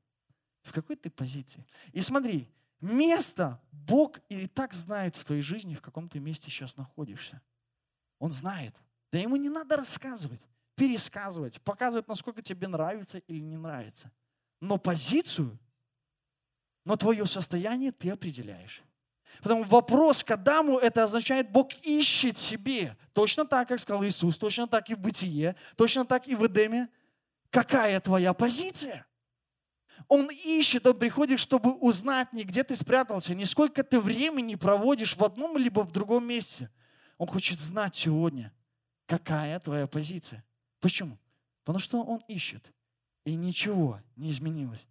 В 0.63 0.74
какой 0.74 0.96
ты 0.96 1.12
позиции? 1.12 1.67
И 1.93 2.01
смотри, 2.01 2.50
место 2.81 3.62
Бог 3.72 4.22
и 4.27 4.48
так 4.48 4.74
знает 4.74 5.15
в 5.15 5.24
твоей 5.24 5.43
жизни, 5.43 5.75
в 5.75 5.81
каком 5.84 6.10
ты 6.10 6.19
месте 6.19 6.50
сейчас 6.50 6.77
находишься. 6.77 7.43
Он 8.17 8.31
знает. 8.31 8.75
Да 9.12 9.19
ему 9.19 9.36
не 9.36 9.50
надо 9.50 9.77
рассказывать, 9.77 10.41
пересказывать, 10.74 11.62
показывать, 11.62 12.07
насколько 12.07 12.41
тебе 12.41 12.67
нравится 12.67 13.19
или 13.19 13.39
не 13.39 13.57
нравится. 13.57 14.12
Но 14.62 14.79
позицию, 14.79 15.60
но 16.88 16.96
твое 16.96 17.25
состояние 17.25 17.91
ты 17.91 18.10
определяешь. 18.10 18.82
Потому 19.44 19.65
вопрос 19.65 20.24
к 20.24 20.32
Адаму, 20.32 20.77
это 20.79 21.03
означает, 21.03 21.51
Бог 21.51 21.74
ищет 21.84 22.38
себе. 22.38 22.96
Точно 23.12 23.46
так, 23.46 23.67
как 23.67 23.79
сказал 23.82 24.06
Иисус, 24.06 24.38
точно 24.38 24.67
так 24.67 24.89
и 24.89 24.96
в 24.96 25.00
Бытие, 25.00 25.58
точно 25.75 26.06
так 26.06 26.29
и 26.29 26.36
в 26.36 26.48
Эдеме. 26.48 26.88
Какая 27.50 28.00
твоя 28.00 28.34
позиция? 28.34 29.06
Он 30.08 30.29
ищет, 30.32 30.88
он 30.88 30.98
приходит, 30.98 31.41
чтобы 31.41 31.74
узнать 31.74 32.32
не 32.32 32.46
где 32.46 32.63
ты 32.63 32.74
спрятался, 32.74 33.36
не 33.36 33.44
сколько 33.44 33.84
ты 33.84 34.00
времени 34.00 34.56
проводишь 34.56 35.17
в 35.17 35.24
одном 35.25 35.58
либо 35.58 35.82
в 35.82 35.91
другом 35.91 36.25
месте. 36.25 36.70
Он 37.17 37.27
хочет 37.27 37.60
знать 37.60 37.96
сегодня, 37.96 38.53
какая 39.08 39.60
твоя 39.60 39.88
позиция. 39.88 40.46
Почему? 40.79 41.17
Потому 41.65 41.79
что 41.79 42.01
он 42.01 42.24
ищет. 42.29 42.63
И 43.25 43.36
ничего 43.36 44.00
не 44.15 44.32
изменилось. 44.32 44.88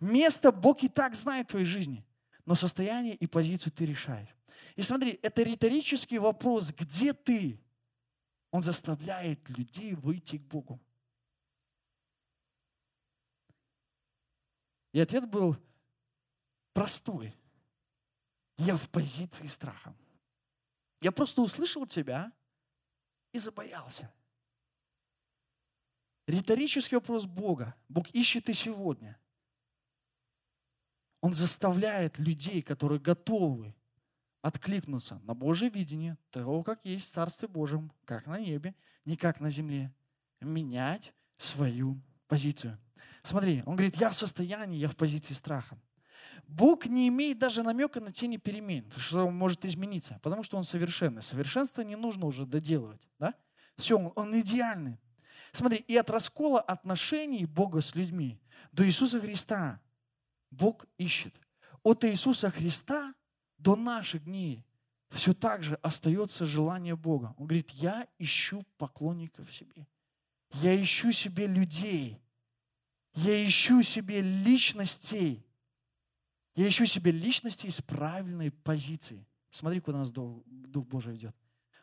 Место 0.00 0.52
Бог 0.52 0.82
и 0.82 0.88
так 0.88 1.14
знает 1.14 1.48
в 1.48 1.50
твоей 1.50 1.66
жизни, 1.66 2.04
но 2.44 2.54
состояние 2.54 3.14
и 3.14 3.26
позицию 3.26 3.72
ты 3.72 3.86
решаешь. 3.86 4.34
И 4.76 4.82
смотри, 4.82 5.18
это 5.22 5.42
риторический 5.42 6.18
вопрос, 6.18 6.72
где 6.72 7.12
ты? 7.12 7.60
Он 8.50 8.62
заставляет 8.62 9.48
людей 9.50 9.94
выйти 9.94 10.38
к 10.38 10.42
Богу. 10.42 10.80
И 14.92 15.00
ответ 15.00 15.28
был 15.28 15.56
простой. 16.74 17.34
Я 18.58 18.76
в 18.76 18.88
позиции 18.90 19.46
страха. 19.46 19.94
Я 21.00 21.12
просто 21.12 21.42
услышал 21.42 21.86
тебя 21.86 22.30
и 23.32 23.38
забоялся. 23.38 24.12
Риторический 26.26 26.94
вопрос 26.94 27.26
Бога. 27.26 27.74
Бог 27.88 28.08
ищет 28.10 28.48
и 28.48 28.54
сегодня. 28.54 29.18
Он 31.22 31.32
заставляет 31.34 32.18
людей, 32.18 32.60
которые 32.60 33.00
готовы 33.00 33.74
откликнуться 34.42 35.20
на 35.24 35.34
Божье 35.34 35.70
видение, 35.70 36.18
того, 36.30 36.64
как 36.64 36.84
есть 36.84 37.08
в 37.08 37.12
Царстве 37.12 37.46
Божьем, 37.46 37.92
как 38.04 38.26
на 38.26 38.38
небе, 38.40 38.74
не 39.04 39.16
как 39.16 39.40
на 39.40 39.48
земле, 39.48 39.94
менять 40.40 41.14
свою 41.38 41.98
позицию. 42.26 42.76
Смотри, 43.22 43.62
он 43.66 43.76
говорит, 43.76 43.96
я 43.96 44.10
в 44.10 44.14
состоянии, 44.14 44.78
я 44.78 44.88
в 44.88 44.96
позиции 44.96 45.32
страха. 45.32 45.78
Бог 46.48 46.86
не 46.86 47.06
имеет 47.06 47.38
даже 47.38 47.62
намека 47.62 48.00
на 48.00 48.10
тени 48.10 48.36
перемен, 48.36 48.90
что 48.96 49.26
он 49.26 49.36
может 49.36 49.64
измениться, 49.64 50.18
потому 50.22 50.42
что 50.42 50.56
он 50.56 50.64
совершенный. 50.64 51.22
Совершенство 51.22 51.82
не 51.82 51.94
нужно 51.94 52.26
уже 52.26 52.46
доделывать. 52.46 53.06
Да? 53.20 53.34
Все, 53.76 53.96
он, 53.96 54.12
он 54.16 54.38
идеальный. 54.40 54.98
Смотри, 55.52 55.84
и 55.86 55.96
от 55.96 56.10
раскола 56.10 56.60
отношений 56.60 57.46
Бога 57.46 57.80
с 57.80 57.94
людьми 57.94 58.40
до 58.72 58.84
Иисуса 58.84 59.20
Христа 59.20 59.80
Бог 60.52 60.86
ищет. 60.98 61.34
От 61.82 62.04
Иисуса 62.04 62.50
Христа 62.50 63.14
до 63.58 63.74
наших 63.74 64.24
дней 64.24 64.64
все 65.10 65.32
так 65.32 65.62
же 65.62 65.74
остается 65.76 66.46
желание 66.46 66.94
Бога. 66.94 67.34
Он 67.38 67.46
говорит, 67.46 67.70
я 67.70 68.06
ищу 68.18 68.64
поклонников 68.78 69.52
себе. 69.52 69.88
Я 70.52 70.80
ищу 70.80 71.10
себе 71.12 71.46
людей, 71.46 72.20
я 73.14 73.44
ищу 73.44 73.82
себе 73.82 74.20
личностей. 74.20 75.44
Я 76.54 76.68
ищу 76.68 76.84
себе 76.84 77.10
личностей 77.10 77.70
с 77.70 77.80
правильной 77.80 78.50
позицией. 78.50 79.26
Смотри, 79.50 79.80
куда 79.80 79.98
нас 79.98 80.12
Дух, 80.12 80.44
Божий 80.86 81.14
ведет. 81.14 81.34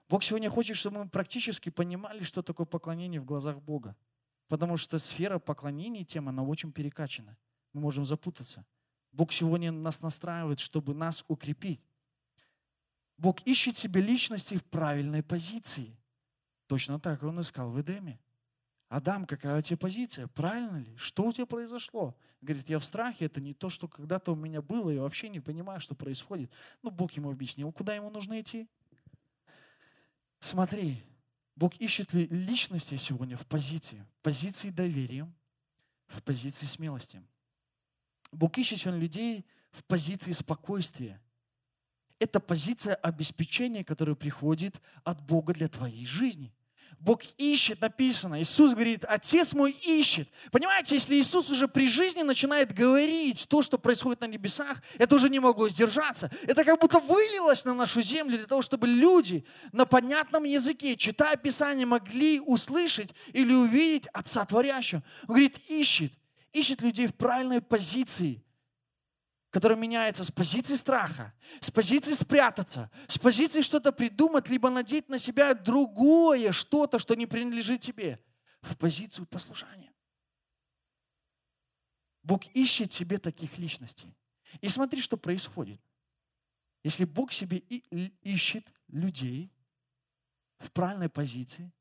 Бог 0.07 0.23
сегодня 0.23 0.49
хочет, 0.51 0.77
чтобы 0.77 1.03
мы 1.03 1.09
практически 1.09 1.69
понимали, 1.69 2.23
что 2.23 2.43
такое 2.43 2.67
поклонение 2.67 3.19
в 3.19 3.25
глазах 3.25 3.59
Бога. 3.61 3.95
Потому 4.47 4.77
что 4.77 4.99
сфера 4.99 5.39
поклонения, 5.39 6.03
тема, 6.03 6.29
она 6.29 6.43
очень 6.43 6.71
перекачана. 6.71 7.35
Мы 7.73 7.81
можем 7.81 8.05
запутаться. 8.05 8.65
Бог 9.11 9.31
сегодня 9.31 9.71
нас 9.71 10.01
настраивает, 10.01 10.59
чтобы 10.59 10.93
нас 10.93 11.23
укрепить. 11.27 11.81
Бог 13.17 13.41
ищет 13.41 13.75
себе 13.75 14.01
личности 14.01 14.55
в 14.55 14.63
правильной 14.63 15.23
позиции. 15.23 15.97
Точно 16.67 16.99
так 16.99 17.23
Он 17.23 17.41
искал 17.41 17.71
в 17.71 17.81
Эдеме. 17.81 18.19
Адам, 18.87 19.25
какая 19.25 19.59
у 19.59 19.61
тебя 19.61 19.77
позиция? 19.77 20.27
Правильно 20.27 20.77
ли? 20.77 20.95
Что 20.95 21.25
у 21.25 21.31
тебя 21.31 21.45
произошло? 21.45 22.15
Говорит, 22.41 22.69
я 22.69 22.79
в 22.79 22.85
страхе, 22.85 23.25
это 23.25 23.39
не 23.39 23.53
то, 23.53 23.69
что 23.69 23.87
когда-то 23.87 24.31
у 24.31 24.35
меня 24.35 24.61
было, 24.61 24.89
я 24.89 25.01
вообще 25.01 25.29
не 25.29 25.39
понимаю, 25.39 25.79
что 25.79 25.93
происходит. 25.93 26.51
Ну, 26.81 26.89
Бог 26.89 27.11
ему 27.11 27.29
объяснил, 27.29 27.71
куда 27.71 27.93
ему 27.93 28.09
нужно 28.09 28.41
идти. 28.41 28.67
Смотри, 30.39 31.03
Бог 31.55 31.75
ищет 31.75 32.13
ли 32.13 32.25
личности 32.27 32.95
сегодня 32.95 33.35
в 33.37 33.45
позиции, 33.45 34.05
в 34.19 34.23
позиции 34.23 34.69
доверия, 34.69 35.31
в 36.07 36.23
позиции 36.23 36.65
смелости. 36.65 37.21
Бог 38.31 38.57
ищет 38.57 38.85
людей 38.85 39.45
в 39.71 39.83
позиции 39.83 40.31
спокойствия. 40.31 41.21
Это 42.19 42.39
позиция 42.39 42.95
обеспечения, 42.95 43.83
которая 43.83 44.15
приходит 44.15 44.81
от 45.03 45.21
Бога 45.21 45.53
для 45.53 45.69
твоей 45.69 46.05
жизни. 46.05 46.53
Бог 46.99 47.21
ищет, 47.37 47.79
написано. 47.81 48.41
Иисус 48.41 48.73
говорит, 48.73 49.05
Отец 49.07 49.53
мой 49.53 49.71
ищет. 49.71 50.27
Понимаете, 50.51 50.95
если 50.95 51.15
Иисус 51.15 51.49
уже 51.49 51.67
при 51.69 51.87
жизни 51.87 52.23
начинает 52.23 52.73
говорить 52.73 53.47
то, 53.47 53.61
что 53.61 53.77
происходит 53.77 54.21
на 54.21 54.25
небесах, 54.25 54.81
это 54.97 55.15
уже 55.15 55.29
не 55.29 55.39
могло 55.39 55.69
сдержаться. 55.69 56.29
Это 56.43 56.65
как 56.65 56.79
будто 56.79 56.99
вылилось 56.99 57.63
на 57.63 57.73
нашу 57.73 58.01
землю 58.01 58.37
для 58.37 58.47
того, 58.47 58.61
чтобы 58.61 58.87
люди 58.87 59.45
на 59.71 59.85
понятном 59.85 60.43
языке, 60.43 60.97
читая 60.97 61.37
Писание, 61.37 61.85
могли 61.85 62.41
услышать 62.41 63.11
или 63.31 63.53
увидеть 63.53 64.07
Отца 64.07 64.43
Творящего. 64.43 65.03
Он 65.21 65.35
говорит, 65.35 65.57
ищет. 65.69 66.11
Ищет 66.59 66.81
людей 66.81 67.07
в 67.07 67.15
правильной 67.15 67.61
позиции– 67.61 68.43
которая 69.49 69.77
меняется 69.77 70.23
с 70.23 70.31
позиции 70.31 70.75
страха, 70.75 71.33
с 71.59 71.71
позиции 71.71 72.13
спрятаться, 72.13 72.91
с 73.07 73.17
позиции 73.17 73.61
что-то 73.61 73.91
придумать, 73.91 74.47
либо 74.47 74.69
надеть 74.69 75.09
на 75.09 75.17
себя 75.17 75.53
другое 75.55 76.51
что-то, 76.51 76.99
что 76.99 77.15
не 77.15 77.25
принадлежит 77.25 77.81
тебе, 77.81 78.23
в 78.61 78.77
позицию 78.77 79.25
послушания. 79.25 79.91
Бог 82.21 82.45
ищет 82.53 82.91
себе 82.91 83.17
таких 83.17 83.57
личностей. 83.57 84.15
И 84.61 84.69
смотри, 84.69 85.01
что 85.01 85.17
происходит. 85.17 85.81
Если 86.83 87.05
Бог 87.05 87.31
себе 87.31 87.57
ищет 87.57 88.71
людей 88.87 89.51
в 90.59 90.71
правильной 90.71 91.09
позиции, 91.09 91.71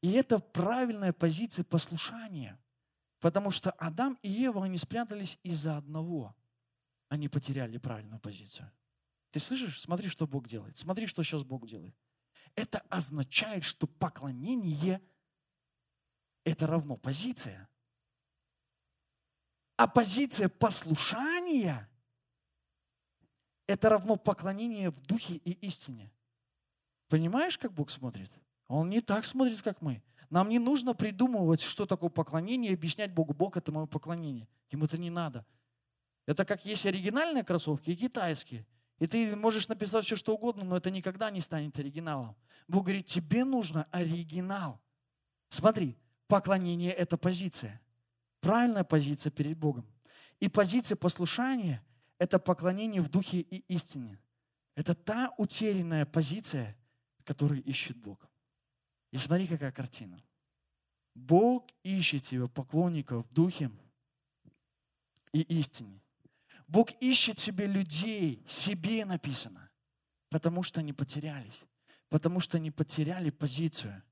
и 0.00 0.10
это 0.12 0.38
правильная 0.38 1.12
позиция 1.12 1.64
послушания, 1.64 2.58
потому 3.20 3.50
что 3.50 3.70
Адам 3.72 4.18
и 4.22 4.30
Ева, 4.30 4.64
они 4.64 4.78
спрятались 4.78 5.38
из-за 5.42 5.76
одного– 5.76 6.34
они 7.08 7.28
потеряли 7.28 7.78
правильную 7.78 8.20
позицию. 8.20 8.70
Ты 9.30 9.40
слышишь? 9.40 9.80
Смотри, 9.80 10.08
что 10.08 10.26
Бог 10.26 10.46
делает. 10.46 10.76
Смотри, 10.76 11.06
что 11.06 11.22
сейчас 11.22 11.42
Бог 11.42 11.66
делает. 11.66 11.94
Это 12.54 12.80
означает, 12.88 13.64
что 13.64 13.86
поклонение– 13.86 15.02
это 16.44 16.66
равно 16.66 16.96
позиция. 16.96 17.68
А 19.76 19.86
позиция 19.86 20.48
послушания– 20.48 21.88
это 23.66 23.90
равно 23.90 24.16
поклонение 24.16 24.90
в 24.90 25.00
духе 25.02 25.36
и 25.36 25.52
истине. 25.66 26.12
Понимаешь, 27.08 27.58
как 27.58 27.72
Бог 27.72 27.90
смотрит? 27.90 28.30
Он 28.66 28.90
не 28.90 29.00
так 29.00 29.24
смотрит, 29.24 29.62
как 29.62 29.80
мы. 29.80 30.02
Нам 30.30 30.48
не 30.48 30.58
нужно 30.58 30.94
придумывать, 30.94 31.60
что 31.60 31.86
такое 31.86 32.10
поклонение, 32.10 32.72
и 32.72 32.74
объяснять 32.74 33.12
Богу, 33.12 33.32
Бог– 33.34 33.56
это 33.58 33.72
мое 33.72 33.86
поклонение. 33.86 34.46
Ему 34.70 34.84
это 34.84 34.98
не 34.98 35.10
надо– 35.10 35.44
это 36.28 36.44
как 36.44 36.66
есть 36.66 36.84
оригинальные 36.84 37.42
кроссовки 37.42 37.88
и 37.88 37.96
китайские. 37.96 38.66
И 38.98 39.06
ты 39.06 39.34
можешь 39.34 39.66
написать 39.66 40.04
все, 40.04 40.14
что 40.14 40.34
угодно, 40.34 40.62
но 40.62 40.76
это 40.76 40.90
никогда 40.90 41.30
не 41.30 41.40
станет 41.40 41.78
оригиналом. 41.78 42.36
Бог 42.68 42.84
говорит, 42.84 43.06
тебе 43.06 43.46
нужно 43.46 43.86
оригинал. 43.90 44.78
Смотри, 45.48 45.96
поклонение– 46.26 46.92
это 46.92 47.16
позиция. 47.16 47.80
Правильная 48.42 48.84
позиция 48.84 49.30
перед 49.30 49.56
Богом. 49.56 49.86
И 50.38 50.50
позиция 50.50 50.96
послушания– 50.96 51.82
это 52.18 52.38
поклонение 52.38 53.00
в 53.00 53.08
духе 53.08 53.38
и 53.38 53.64
истине. 53.72 54.20
Это 54.74 54.94
та 54.94 55.32
утерянная 55.38 56.04
позиция, 56.04 56.76
которую 57.24 57.62
ищет 57.62 57.96
Бог. 57.96 58.27
И 59.10 59.18
смотри, 59.18 59.46
какая 59.46 59.72
картина. 59.72 60.22
Бог 61.14 61.68
ищет 61.82 62.24
тебе 62.24 62.48
поклонников 62.48 63.26
в 63.26 63.32
духе 63.32 63.70
и 65.32 65.40
истине. 65.40 66.00
Бог 66.68 66.90
ищет 67.00 67.38
себе 67.38 67.66
людей, 67.66 68.44
себе 68.46 69.04
написано, 69.04 69.70
потому 70.28 70.62
что 70.62 70.80
они 70.80 70.92
потерялись, 70.92 71.60
потому 72.08 72.40
что 72.40 72.58
они 72.58 72.70
потеряли 72.70 73.30
позицию. 73.30 74.02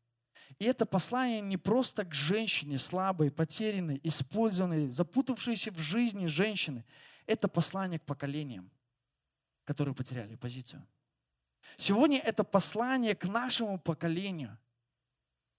И 0.59 0.65
это 0.65 0.87
послание 0.87 1.41
не 1.41 1.59
просто 1.59 2.05
к 2.05 2.15
женщине, 2.15 2.79
слабой, 2.79 3.31
потерянной, 3.31 4.01
использованной, 4.03 4.91
запутавшейся 4.91 5.71
в 5.71 5.79
жизни 5.79 6.27
женщины. 6.27 6.85
Это 7.27 7.47
послание 7.47 7.99
к 7.99 8.05
поколениям, 8.05 8.71
которые 9.65 9.95
потеряли 9.95 10.37
позицию. 10.37 10.87
Сегодня 11.77 12.19
это 12.21 12.43
послание 12.45 13.15
к 13.15 13.27
нашему 13.27 13.79
поколению, 13.79 14.57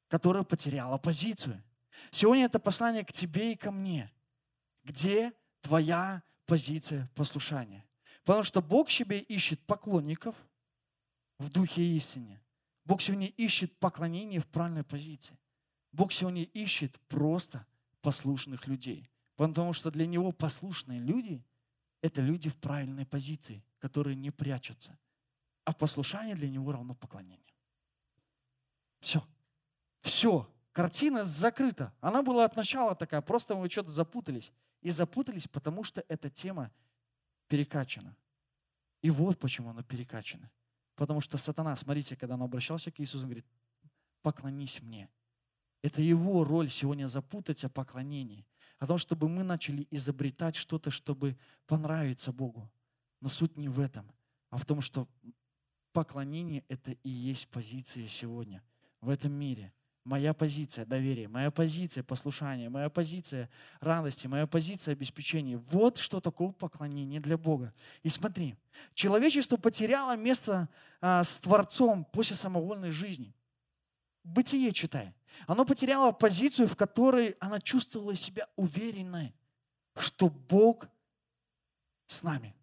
которое 0.08 0.44
потеряло 0.44 0.98
позицию. 0.98 1.64
Сегодня 2.12 2.46
это 2.46 2.60
послание 2.60 3.04
к 3.04 3.12
тебе 3.12 3.54
и 3.54 3.56
ко 3.56 3.72
мне. 3.72 4.12
Где 4.84 5.34
твоя 5.62 6.24
позиция 6.46 7.10
послушания? 7.16 7.86
Потому 8.24 8.44
что 8.44 8.62
Бог 8.62 8.90
себе 8.90 9.20
ищет 9.20 9.60
поклонников 9.66 10.36
в 11.40 11.50
духе 11.50 11.84
истине. 11.96 12.42
Бог 12.86 13.02
сегодня 13.02 13.28
ищет 13.28 13.78
поклонение 13.80 14.40
в 14.40 14.48
правильной 14.48 14.84
позиции. 14.84 15.38
Бог 15.92 16.14
сегодня 16.14 16.44
ищет 16.44 17.00
просто 17.08 17.66
послушных 18.02 18.68
людей. 18.68 19.10
Потому 19.36 19.74
что 19.74 19.92
для 19.92 20.08
Него 20.08 20.32
послушные 20.32 21.00
люди– 21.00 21.44
это 22.02 22.22
люди 22.22 22.50
в 22.50 22.58
правильной 22.58 23.06
позиции, 23.06 23.64
которые 23.80 24.16
не 24.16 24.32
прячутся. 24.32 24.98
А 25.66 25.74
послушание 25.74 26.36
для 26.36 26.50
Него 26.50 26.72
равно 26.72 26.96
поклонение. 26.96 27.54
Все. 29.00 29.24
Все. 30.08 30.50
Картина 30.72 31.26
закрыта. 31.26 31.94
Она 32.00 32.24
была 32.24 32.46
от 32.46 32.56
начала 32.56 32.96
такая, 32.96 33.22
просто 33.22 33.56
мы 33.56 33.70
что-то 33.70 33.90
запутались. 33.90 34.54
И 34.82 34.90
запутались, 34.90 35.48
потому 35.50 35.84
что 35.84 36.04
эта 36.08 36.30
тема 36.30 36.72
перекачана. 37.50 38.16
И 39.02 39.10
вот 39.10 39.38
почему 39.38 39.72
она 39.72 39.84
перекачана. 39.84 40.50
Потому 40.96 41.20
что 41.20 41.38
сатана, 41.38 41.76
смотрите, 41.76 42.16
когда 42.16 42.36
он 42.36 42.44
обращался 42.44 42.90
к 42.90 43.02
Иисусу, 43.02 43.24
он 43.24 43.30
говорит, 43.32 43.46
поклонись 44.22 44.82
мне. 44.82 45.10
Это 45.82 46.02
его 46.02 46.46
роль 46.46 46.70
сегодня 46.70 47.08
запутать 47.08 47.66
о 47.66 47.70
поклонении. 47.70 48.46
О 48.80 48.88
том, 48.88 48.98
чтобы 48.98 49.28
мы 49.28 49.44
начали 49.44 49.88
изобретать 49.92 50.56
что-то, 50.56 50.90
чтобы 50.90 51.38
понравиться 51.66 52.32
Богу. 52.32 52.72
Но 53.20 53.28
суть 53.28 53.58
не 53.58 53.68
в 53.68 53.80
этом, 53.80 54.10
а 54.52 54.58
в 54.58 54.66
том, 54.66 54.80
что 54.80 55.10
поклонение– 55.92 56.64
это 56.70 56.92
и 56.92 57.10
есть 57.10 57.50
позиция 57.50 58.08
сегодня 58.08 58.64
в 59.02 59.10
этом 59.10 59.34
мире– 59.34 59.74
моя 60.08 60.34
позиция 60.34 60.86
доверия, 60.86 61.28
моя 61.28 61.52
позиция 61.52 62.02
послушания, 62.02 62.70
моя 62.70 62.90
позиция 62.90 63.50
радости, 63.82 64.26
моя 64.26 64.48
позиция 64.48 64.94
обеспечения. 64.94 65.58
Вот 65.58 65.98
что 65.98 66.22
такое 66.22 66.52
поклонение 66.52 67.20
для 67.20 67.38
Бога. 67.38 67.74
И 68.04 68.10
смотри, 68.10 68.56
человечество 68.94 69.58
потеряло 69.58 70.16
место 70.16 70.70
а, 71.02 71.26
с 71.26 71.40
Творцом 71.40 72.06
после 72.06 72.38
самовольной 72.38 72.92
жизни. 72.92 73.36
Бытие 74.24 74.72
читай. 74.72 75.14
Оно 75.46 75.66
потеряло 75.66 76.14
позицию, 76.14 76.70
в 76.70 76.78
которой 76.78 77.36
она 77.42 77.60
чувствовала 77.60 78.16
себя 78.16 78.48
уверенной, 78.56 79.36
что 79.98 80.30
Бог 80.30 80.88
с 82.08 82.24
нами. 82.24 82.56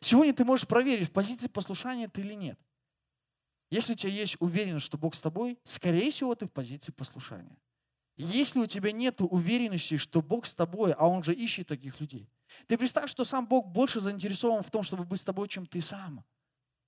Сегодня 0.00 0.32
ты 0.32 0.44
можешь 0.44 0.68
проверить, 0.68 1.08
в 1.08 1.12
позиции 1.12 1.48
послушания 1.48 2.06
ты 2.08 2.20
или 2.20 2.34
нет. 2.34 2.58
Если 3.70 3.92
у 3.92 3.96
тебя 3.96 4.12
есть 4.12 4.36
уверенность, 4.40 4.86
что 4.86 4.96
Бог 4.96 5.14
с 5.14 5.20
тобой, 5.20 5.58
скорее 5.64 6.10
всего, 6.10 6.34
ты 6.34 6.46
в 6.46 6.52
позиции 6.52 6.92
послушания. 6.92 7.58
Если 8.16 8.58
у 8.58 8.66
тебя 8.66 8.92
нет 8.92 9.20
уверенности, 9.20 9.96
что 9.96 10.22
Бог 10.22 10.46
с 10.46 10.54
тобой, 10.54 10.92
а 10.92 11.06
Он 11.06 11.22
же 11.22 11.34
ищет 11.34 11.68
таких 11.68 12.00
людей, 12.00 12.28
ты 12.66 12.78
представь, 12.78 13.10
что 13.10 13.24
сам 13.24 13.46
Бог 13.46 13.66
больше 13.68 14.00
заинтересован 14.00 14.62
в 14.62 14.70
том, 14.70 14.82
чтобы 14.82 15.04
быть 15.04 15.20
с 15.20 15.24
тобой, 15.24 15.48
чем 15.48 15.66
ты 15.66 15.80
сам. 15.80 16.24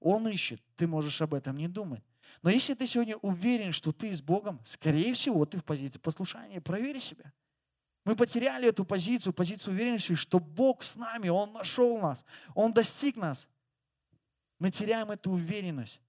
Он 0.00 0.26
ищет, 0.28 0.62
ты 0.76 0.86
можешь 0.86 1.20
об 1.20 1.34
этом 1.34 1.56
не 1.56 1.68
думать. 1.68 2.02
Но 2.42 2.50
если 2.50 2.74
ты 2.74 2.86
сегодня 2.86 3.16
уверен, 3.18 3.72
что 3.72 3.92
ты 3.92 4.12
с 4.14 4.22
Богом, 4.22 4.60
скорее 4.64 5.12
всего, 5.12 5.44
ты 5.44 5.58
в 5.58 5.64
позиции 5.64 5.98
послушания. 5.98 6.60
Проверь 6.60 6.98
себя. 6.98 7.32
Мы 8.04 8.16
потеряли 8.16 8.68
эту 8.68 8.84
позицию, 8.84 9.34
позицию 9.34 9.74
уверенности, 9.74 10.14
что 10.14 10.40
Бог 10.40 10.82
с 10.82 10.96
нами, 10.96 11.28
Он 11.28 11.52
нашел 11.52 11.98
нас, 11.98 12.24
Он 12.54 12.72
достиг 12.72 13.16
нас. 13.16 13.46
Мы 14.58 14.70
теряем 14.70 15.10
эту 15.10 15.32
уверенность. 15.32 16.00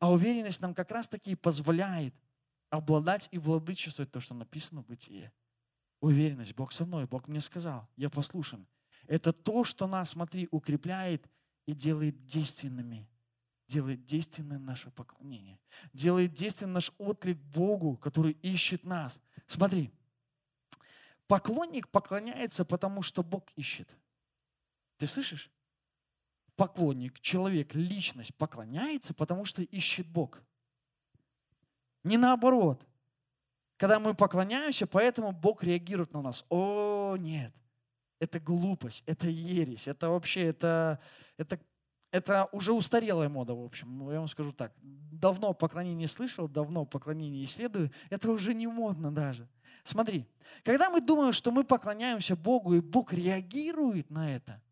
А 0.00 0.10
уверенность 0.10 0.60
нам 0.62 0.74
как 0.74 0.90
раз-таки 0.90 1.36
позволяет 1.36 2.14
обладать 2.70 3.28
и 3.32 3.38
владычествовать 3.38 4.10
то, 4.10 4.20
что 4.20 4.34
написано 4.34 4.82
в 4.82 4.86
Бытие. 4.86 5.32
Уверенность. 6.00 6.54
Бог 6.54 6.72
со 6.72 6.86
мной, 6.86 7.06
Бог 7.06 7.28
мне 7.28 7.40
сказал, 7.40 7.86
я 7.96 8.08
послушан. 8.08 8.66
Это 9.06 9.32
то, 9.32 9.62
что 9.62 9.86
нас, 9.86 10.10
смотри, 10.10 10.48
укрепляет 10.50 11.28
и 11.66 11.74
делает 11.74 12.24
действенными. 12.24 13.06
Делает 13.66 14.04
действенным 14.06 14.64
наше 14.64 14.90
поклонение. 14.90 15.60
Делает 15.92 16.32
действенным 16.32 16.72
наш 16.72 16.92
отклик 16.96 17.36
Богу, 17.36 17.96
который 17.98 18.32
ищет 18.32 18.86
нас. 18.86 19.20
Смотри, 19.46 19.92
поклонник 21.26 21.88
поклоняется, 21.88 22.64
потому 22.64 23.02
что 23.02 23.22
Бог 23.22 23.50
ищет. 23.54 23.88
Ты 24.96 25.06
слышишь? 25.06 25.50
Поклонник, 26.60 27.18
человек, 27.20 27.74
личность 27.74 28.34
поклоняется, 28.34 29.14
потому 29.14 29.46
что 29.46 29.62
ищет 29.62 30.06
Бог. 30.06 30.42
Не 32.04 32.18
наоборот. 32.18 32.86
Когда 33.78 33.98
мы 33.98 34.14
поклоняемся, 34.14 34.86
поэтому 34.86 35.32
Бог 35.32 35.64
реагирует 35.64 36.12
на 36.12 36.20
нас. 36.20 36.44
О, 36.50 37.16
нет, 37.18 37.54
это 38.18 38.40
глупость, 38.40 39.02
это 39.06 39.26
ересь, 39.26 39.88
это 39.88 40.10
вообще, 40.10 40.48
это, 40.48 41.00
это, 41.38 41.58
это 42.12 42.46
уже 42.52 42.74
устарелая 42.74 43.30
мода, 43.30 43.54
в 43.54 43.64
общем. 43.64 44.10
Я 44.10 44.18
вам 44.18 44.28
скажу 44.28 44.52
так. 44.52 44.74
Давно 44.82 45.54
поклонение 45.54 46.08
слышал, 46.08 46.46
давно 46.46 46.84
поклонение 46.84 47.42
исследую. 47.46 47.90
Это 48.10 48.30
уже 48.30 48.52
не 48.52 48.66
модно 48.66 49.10
даже. 49.10 49.48
Смотри, 49.82 50.26
когда 50.62 50.90
мы 50.90 51.00
думаем, 51.00 51.32
что 51.32 51.52
мы 51.52 51.64
поклоняемся 51.64 52.36
Богу, 52.36 52.74
и 52.74 52.80
Бог 52.80 53.14
реагирует 53.14 54.10
на 54.10 54.34
это– 54.34 54.62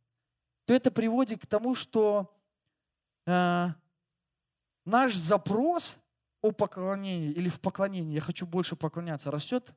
то 0.69 0.75
это 0.75 0.91
приводит 0.91 1.41
к 1.41 1.47
тому, 1.47 1.75
что 1.75 2.31
э, 3.25 3.69
наш 4.85 5.15
запрос 5.15 5.97
о 6.43 6.53
поклонении 6.53 7.31
или 7.31 7.49
в 7.49 7.59
поклонении, 7.59 8.17
я 8.17 8.21
хочу 8.21 8.47
больше 8.47 8.77
поклоняться, 8.77 9.31
растет 9.31 9.75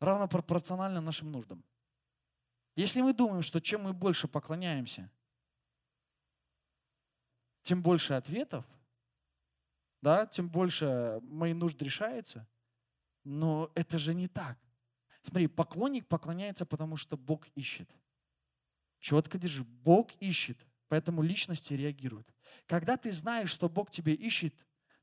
равно 0.00 0.28
пропорционально 0.28 1.00
нашим 1.00 1.32
нуждам. 1.32 1.64
Если 2.76 3.00
мы 3.00 3.14
думаем, 3.14 3.40
что 3.40 3.58
чем 3.58 3.84
мы 3.84 3.94
больше 3.94 4.28
поклоняемся, 4.28 5.10
тем 7.62 7.82
больше 7.82 8.12
ответов, 8.12 8.66
да, 10.02 10.26
тем 10.26 10.50
больше 10.50 11.20
мои 11.22 11.54
нужды 11.54 11.86
решается, 11.86 12.46
но 13.24 13.70
это 13.74 13.96
же 13.96 14.12
не 14.12 14.28
так. 14.28 14.58
Смотри, 15.22 15.46
поклонник 15.46 16.06
поклоняется, 16.06 16.66
потому 16.66 16.98
что 16.98 17.16
Бог 17.16 17.48
ищет– 17.54 17.88
Четко 19.04 19.36
держи. 19.36 19.64
Бог 19.64 20.12
ищет, 20.18 20.56
поэтому 20.88 21.20
личности 21.20 21.74
реагируют. 21.74 22.26
Когда 22.64 22.96
ты 22.96 23.12
знаешь, 23.12 23.50
что 23.50 23.68
Бог 23.68 23.90
тебя 23.90 24.14
ищет, 24.14 24.54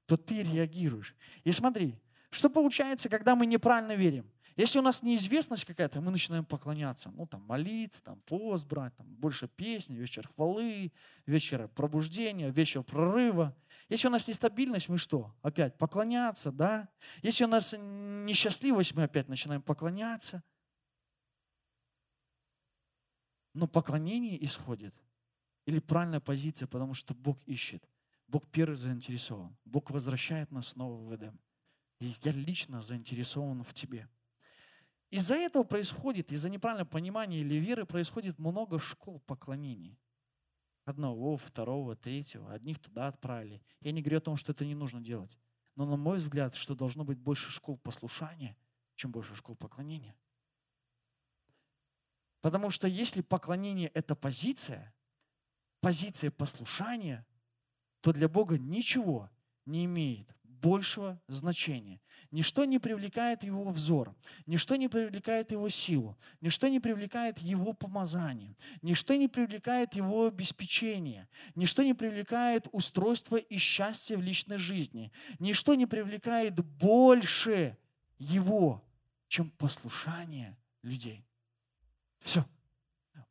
то 0.07 0.17
ты 0.17 0.41
реагируешь. 0.41 1.15
И 1.43 1.51
смотри, 1.51 1.99
что 2.31 2.49
получается, 2.49 3.09
когда 3.09 3.35
мы 3.35 3.45
неправильно 3.45 3.93
верим? 3.93 4.25
Если 4.55 4.79
у 4.79 4.81
нас 4.81 5.03
неизвестность 5.03 5.65
какая-то, 5.65 6.01
мы 6.01 6.09
начинаем 6.09 6.45
поклоняться. 6.45 7.11
Ну, 7.11 7.27
там, 7.27 7.43
молиться, 7.43 8.01
там, 8.01 8.19
пост 8.21 8.65
брать, 8.65 8.95
там, 8.97 9.05
больше 9.05 9.47
песни, 9.47 9.95
вечер 9.95 10.27
хвалы, 10.27 10.91
вечер 11.27 11.67
пробуждения, 11.67 12.49
вечер 12.49 12.81
прорыва. 12.81 13.55
Если 13.87 14.07
у 14.07 14.11
нас 14.11 14.27
нестабильность, 14.27 14.89
мы 14.89 14.97
что? 14.97 15.31
Опять 15.43 15.77
поклоняться, 15.77 16.51
да? 16.51 16.89
Если 17.21 17.43
у 17.43 17.47
нас 17.47 17.75
несчастливость, 17.77 18.95
мы 18.95 19.03
опять 19.03 19.29
начинаем 19.29 19.61
поклоняться. 19.61 20.41
Но 23.53 23.67
поклонение 23.67 24.43
исходит. 24.43 24.95
Или 25.65 25.79
правильная 25.79 26.19
позиция, 26.19 26.67
потому 26.67 26.93
что 26.93 27.13
Бог 27.13 27.37
ищет. 27.45 27.87
Бог 28.27 28.47
первый 28.49 28.75
заинтересован. 28.75 29.57
Бог 29.65 29.91
возвращает 29.91 30.51
нас 30.51 30.69
снова 30.69 30.97
в 31.03 31.15
Эдем. 31.15 31.39
И 31.99 32.13
я 32.23 32.31
лично 32.31 32.81
заинтересован 32.81 33.63
в 33.63 33.73
тебе. 33.73 34.09
Из-за 35.09 35.35
этого 35.35 35.63
происходит, 35.63 36.31
из-за 36.31 36.49
неправильного 36.49 36.87
понимания 36.87 37.41
или 37.41 37.55
веры 37.55 37.85
происходит 37.85 38.39
много 38.39 38.79
школ 38.79 39.19
поклонений. 39.19 39.99
Одного, 40.85 41.35
второго, 41.35 41.95
третьего. 41.95 42.51
Одних 42.51 42.79
туда 42.79 43.07
отправили. 43.07 43.61
Я 43.81 43.91
не 43.91 44.01
говорю 44.01 44.19
о 44.19 44.21
том, 44.21 44.37
что 44.37 44.53
это 44.53 44.65
не 44.65 44.73
нужно 44.73 45.01
делать. 45.01 45.37
Но 45.75 45.85
на 45.85 45.97
мой 45.97 46.17
взгляд, 46.17 46.55
что 46.55 46.75
должно 46.75 47.03
быть 47.03 47.19
больше 47.19 47.51
школ 47.51 47.77
послушания, 47.77 48.55
чем 48.95 49.11
больше 49.11 49.35
школ 49.35 49.55
поклонения. 49.55 50.15
Потому 52.41 52.69
что 52.69 52.87
если 52.87 53.21
поклонение– 53.21 53.89
это 53.93 54.15
позиция, 54.15 54.93
позиция 55.79 56.31
послушания, 56.31 57.25
то 58.01 58.11
для 58.11 58.27
Бога 58.27 58.57
ничего 58.57 59.29
не 59.65 59.85
имеет 59.85 60.27
большего 60.43 61.19
значения. 61.27 61.99
Ничто 62.29 62.65
не 62.65 62.79
привлекает 62.79 63.43
его 63.43 63.69
взор, 63.69 64.15
ничто 64.45 64.75
не 64.75 64.87
привлекает 64.87 65.51
его 65.51 65.67
силу, 65.69 66.17
ничто 66.39 66.67
не 66.67 66.79
привлекает 66.79 67.39
его 67.39 67.73
помазание, 67.73 68.55
ничто 68.81 69.15
не 69.15 69.27
привлекает 69.27 69.95
его 69.95 70.27
обеспечение, 70.27 71.27
ничто 71.55 71.83
не 71.83 71.93
привлекает 71.93 72.67
устройство 72.71 73.37
и 73.37 73.57
счастье 73.57 74.17
в 74.17 74.21
личной 74.21 74.57
жизни, 74.57 75.11
ничто 75.39 75.73
не 75.73 75.87
привлекает 75.87 76.63
больше 76.63 77.77
его, 78.17 78.83
чем 79.27 79.49
послушание 79.49 80.57
людей. 80.83 81.25
Все. 82.21 82.45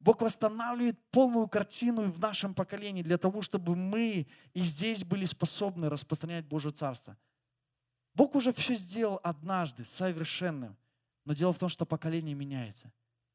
Бог 0.00 0.22
восстанавливает 0.22 0.98
полную 1.10 1.46
картину 1.48 2.10
в 2.10 2.20
нашем 2.20 2.54
поколении 2.54 3.02
для 3.02 3.18
того, 3.18 3.42
чтобы 3.42 3.76
мы 3.76 4.26
и 4.54 4.60
здесь 4.60 5.04
были 5.04 5.24
способны 5.24 5.88
распространять 5.88 6.46
Божье 6.46 6.70
Царство. 6.70 7.16
Бог 8.14 8.34
уже 8.34 8.52
все 8.52 8.74
сделал 8.74 9.20
однажды 9.22 9.84
совершенным, 9.84 10.76
но 11.24 11.34
дело 11.34 11.52
в 11.52 11.58
том, 11.58 11.68
что 11.68 11.86
поколение 11.86 12.34
меняется. 12.34 12.92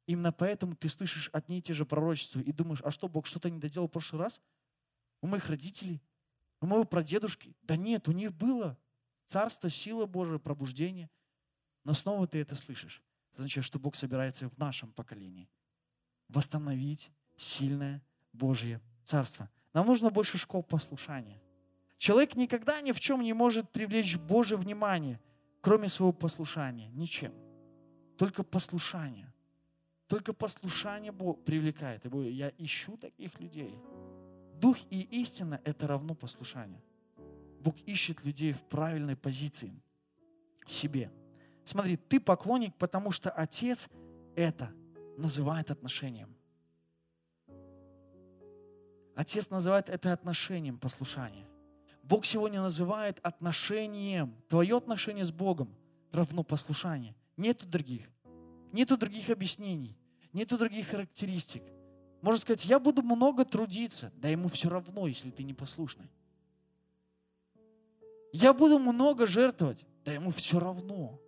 Именно 0.07 0.31
поэтому 0.31 0.75
ты 0.75 0.89
слышишь 0.89 1.29
одни 1.33 1.59
и 1.59 1.61
те 1.61 1.73
же 1.73 1.85
пророчества 1.85 2.39
и 2.39 2.51
думаешь, 2.51 2.81
а 2.83 2.91
что, 2.91 3.07
Бог 3.07 3.25
что-то 3.25 3.49
не 3.49 3.59
доделал 3.59 3.87
в 3.87 3.91
прошлый 3.91 4.23
раз? 4.23 4.41
У 5.21 5.27
моих 5.27 5.47
родителей, 5.49 6.01
у 6.61 6.67
моего 6.67 6.83
прадедушки? 6.83 7.55
Да 7.61 7.75
нет, 7.75 8.07
у 8.07 8.11
них 8.11 8.33
было 8.33 8.77
царство, 9.25 9.69
сила 9.69 10.05
Божия, 10.05 10.39
пробуждение. 10.39 11.09
Но 11.83 11.93
снова 11.93 12.27
ты 12.27 12.39
это 12.39 12.55
слышишь. 12.55 13.04
Это 13.35 13.41
означает, 13.41 13.65
что 13.65 13.79
Бог 13.79 13.95
собирается 13.95 14.47
в 14.47 14.57
нашем 14.57 14.93
поколении 14.93 15.49
восстановить 16.29 17.11
сильное 17.35 18.01
Божье 18.31 18.79
Царство. 19.03 19.49
Нам 19.73 19.87
нужно 19.87 20.09
больше 20.09 20.37
школ 20.37 20.63
послушания. 20.63 21.41
Человек 21.97 22.37
никогда 22.37 22.79
ни 22.79 22.93
в 22.93 22.99
чем 23.01 23.21
не 23.21 23.33
может 23.33 23.69
привлечь 23.69 24.17
Божье 24.17 24.55
внимание, 24.55 25.19
кроме 25.59 25.89
своего 25.89 26.13
послушания. 26.13 26.87
Ничем. 26.93 27.33
Только 28.17 28.41
послушание. 28.41 29.33
Только 30.07 30.31
послушание 30.31 31.11
Бог 31.11 31.43
привлекает. 31.43 32.05
Я 32.05 32.53
ищу 32.57 32.95
таких 32.95 33.37
людей. 33.41 33.77
Дух 34.61 34.77
и 34.89 35.01
истина– 35.21 35.59
это 35.65 35.87
равно 35.87 36.15
послушание. 36.15 36.81
Бог 37.59 37.75
ищет 37.81 38.23
людей 38.23 38.53
в 38.53 38.63
правильной 38.63 39.17
позиции 39.17 39.83
себе. 40.65 41.11
Смотри, 41.65 41.97
ты 41.97 42.19
поклонник, 42.19 42.75
потому 42.75 43.11
что 43.11 43.31
Отец 43.31 43.89
это 44.35 44.71
называет 45.17 45.71
отношением. 45.71 46.35
Отец 49.15 49.49
называет 49.49 49.89
это 49.89 50.13
отношением 50.13 50.77
послушания. 50.77 51.47
Бог 52.03 52.25
сегодня 52.25 52.61
называет 52.61 53.19
отношением, 53.23 54.35
твое 54.47 54.77
отношение 54.77 55.25
с 55.25 55.31
Богом 55.31 55.75
равно 56.11 56.43
послушание. 56.43 57.15
Нету 57.35 57.65
других. 57.65 58.07
Нету 58.71 58.97
других 58.97 59.29
объяснений. 59.29 59.97
Нету 60.33 60.57
других 60.57 60.89
характеристик. 60.89 61.63
Можно 62.21 62.39
сказать, 62.39 62.65
я 62.65 62.79
буду 62.79 63.01
много 63.01 63.45
трудиться. 63.45 64.11
Да 64.17 64.27
ему 64.27 64.49
все 64.49 64.69
равно, 64.69 65.07
если 65.07 65.31
ты 65.31 65.43
непослушный. 65.43 66.09
Я 68.31 68.53
буду 68.53 68.79
много 68.79 69.25
жертвовать. 69.27 69.85
Да 70.03 70.11
ему 70.11 70.29
все 70.31 70.59
равно. 70.59 71.19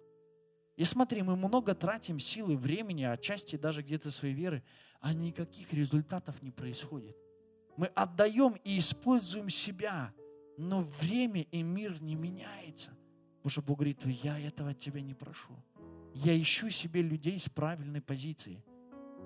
И 0.78 0.86
смотри, 0.86 1.24
мы 1.24 1.36
много 1.36 1.74
тратим 1.74 2.20
силы, 2.20 2.56
времени, 2.56 3.04
отчасти 3.04 3.56
даже 3.56 3.82
где-то 3.82 4.12
своей 4.12 4.36
веры, 4.36 4.64
а 5.02 5.12
никаких 5.12 5.74
результатов 5.74 6.42
не 6.44 6.52
происходит. 6.52 7.18
Мы 7.78 7.88
отдаем 7.88 8.56
и 8.64 8.78
используем 8.78 9.50
себя, 9.50 10.14
но 10.56 10.82
время 10.82 11.42
и 11.42 11.64
мир 11.64 12.00
не 12.02 12.16
меняется. 12.16 12.92
Потому 13.38 13.50
что 13.50 13.62
Бог 13.64 13.78
говорит, 13.78 14.06
я 14.06 14.40
этого 14.40 14.70
от 14.70 14.78
тебя 14.78 15.02
не 15.02 15.16
прошу. 15.16 15.54
Я 16.14 16.40
ищу 16.40 16.70
себе 16.70 17.02
людей 17.02 17.40
с 17.40 17.50
правильной 17.50 18.02
позиции. 18.02 18.64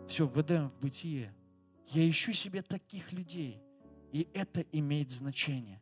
Все, 0.08 0.26
в 0.26 0.42
Эдем, 0.42 0.70
в 0.70 0.80
бытие. 0.80 1.34
Я 1.88 2.10
ищу 2.10 2.32
себе 2.32 2.62
таких 2.62 3.12
людей. 3.12 3.62
И 4.14 4.28
это 4.34 4.62
имеет 4.72 5.12
значение. 5.12 5.82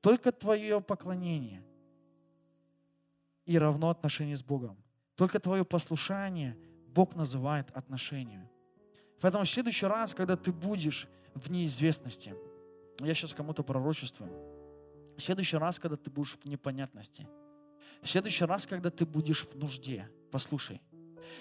Только 0.00 0.30
твое 0.30 0.80
поклонение 0.80 1.64
и 3.46 3.58
равно 3.58 3.90
отношение 3.90 4.36
с 4.36 4.44
Богом. 4.44 4.76
Только 5.18 5.40
твое 5.40 5.64
послушание 5.64 6.56
Бог 6.94 7.16
называет 7.16 7.72
отношениями. 7.72 8.48
Поэтому 9.20 9.42
в 9.42 9.50
следующий 9.50 9.86
раз, 9.86 10.14
когда 10.14 10.36
ты 10.36 10.52
будешь 10.52 11.08
в 11.34 11.50
неизвестности, 11.50 12.36
я 13.00 13.14
сейчас 13.14 13.34
кому-то 13.34 13.64
пророчествую, 13.64 14.30
в 15.16 15.20
следующий 15.20 15.56
раз, 15.56 15.80
когда 15.80 15.96
ты 15.96 16.08
будешь 16.08 16.36
в 16.36 16.44
непонятности, 16.44 17.26
в 18.00 18.08
следующий 18.08 18.44
раз, 18.44 18.68
когда 18.68 18.90
ты 18.90 19.04
будешь 19.04 19.44
в 19.44 19.56
нужде, 19.56 20.08
послушай, 20.30 20.80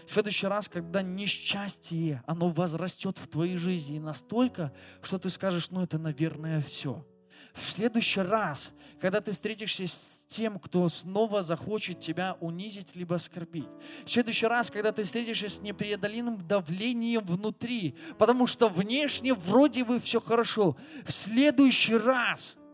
в 0.07 0.11
следующий 0.11 0.47
раз, 0.47 0.67
когда 0.67 1.03
несчастье, 1.03 2.23
оно 2.25 2.49
возрастет 2.49 3.19
в 3.19 3.27
твоей 3.27 3.57
жизни 3.57 3.99
настолько, 3.99 4.73
что 5.03 5.19
ты 5.19 5.29
скажешь, 5.29 5.69
ну 5.69 5.83
это, 5.83 5.99
наверное, 5.99 6.61
все– 6.61 7.05
в 7.53 7.71
следующий 7.71 8.21
раз, 8.21 8.71
когда 8.99 9.21
ты 9.21 9.31
встретишься 9.31 9.87
с 9.87 10.25
тем, 10.27 10.59
кто 10.59 10.87
снова 10.89 11.43
захочет 11.43 11.99
тебя 11.99 12.37
унизить 12.39 12.95
либо 12.95 13.15
оскорбить. 13.15 13.67
В 14.05 14.09
следующий 14.09 14.47
раз, 14.47 14.71
когда 14.71 14.91
ты 14.91 15.03
встретишься 15.03 15.49
с 15.49 15.61
непреодолимым 15.61 16.37
давлением 16.47 17.23
внутри, 17.25 17.95
потому 18.17 18.47
что 18.47 18.67
внешне 18.67 19.33
вроде 19.33 19.83
бы 19.83 19.99
все 19.99 20.19
хорошо. 20.19 20.75
В 21.05 21.11
следующий 21.11 21.95
раз– 21.95 22.55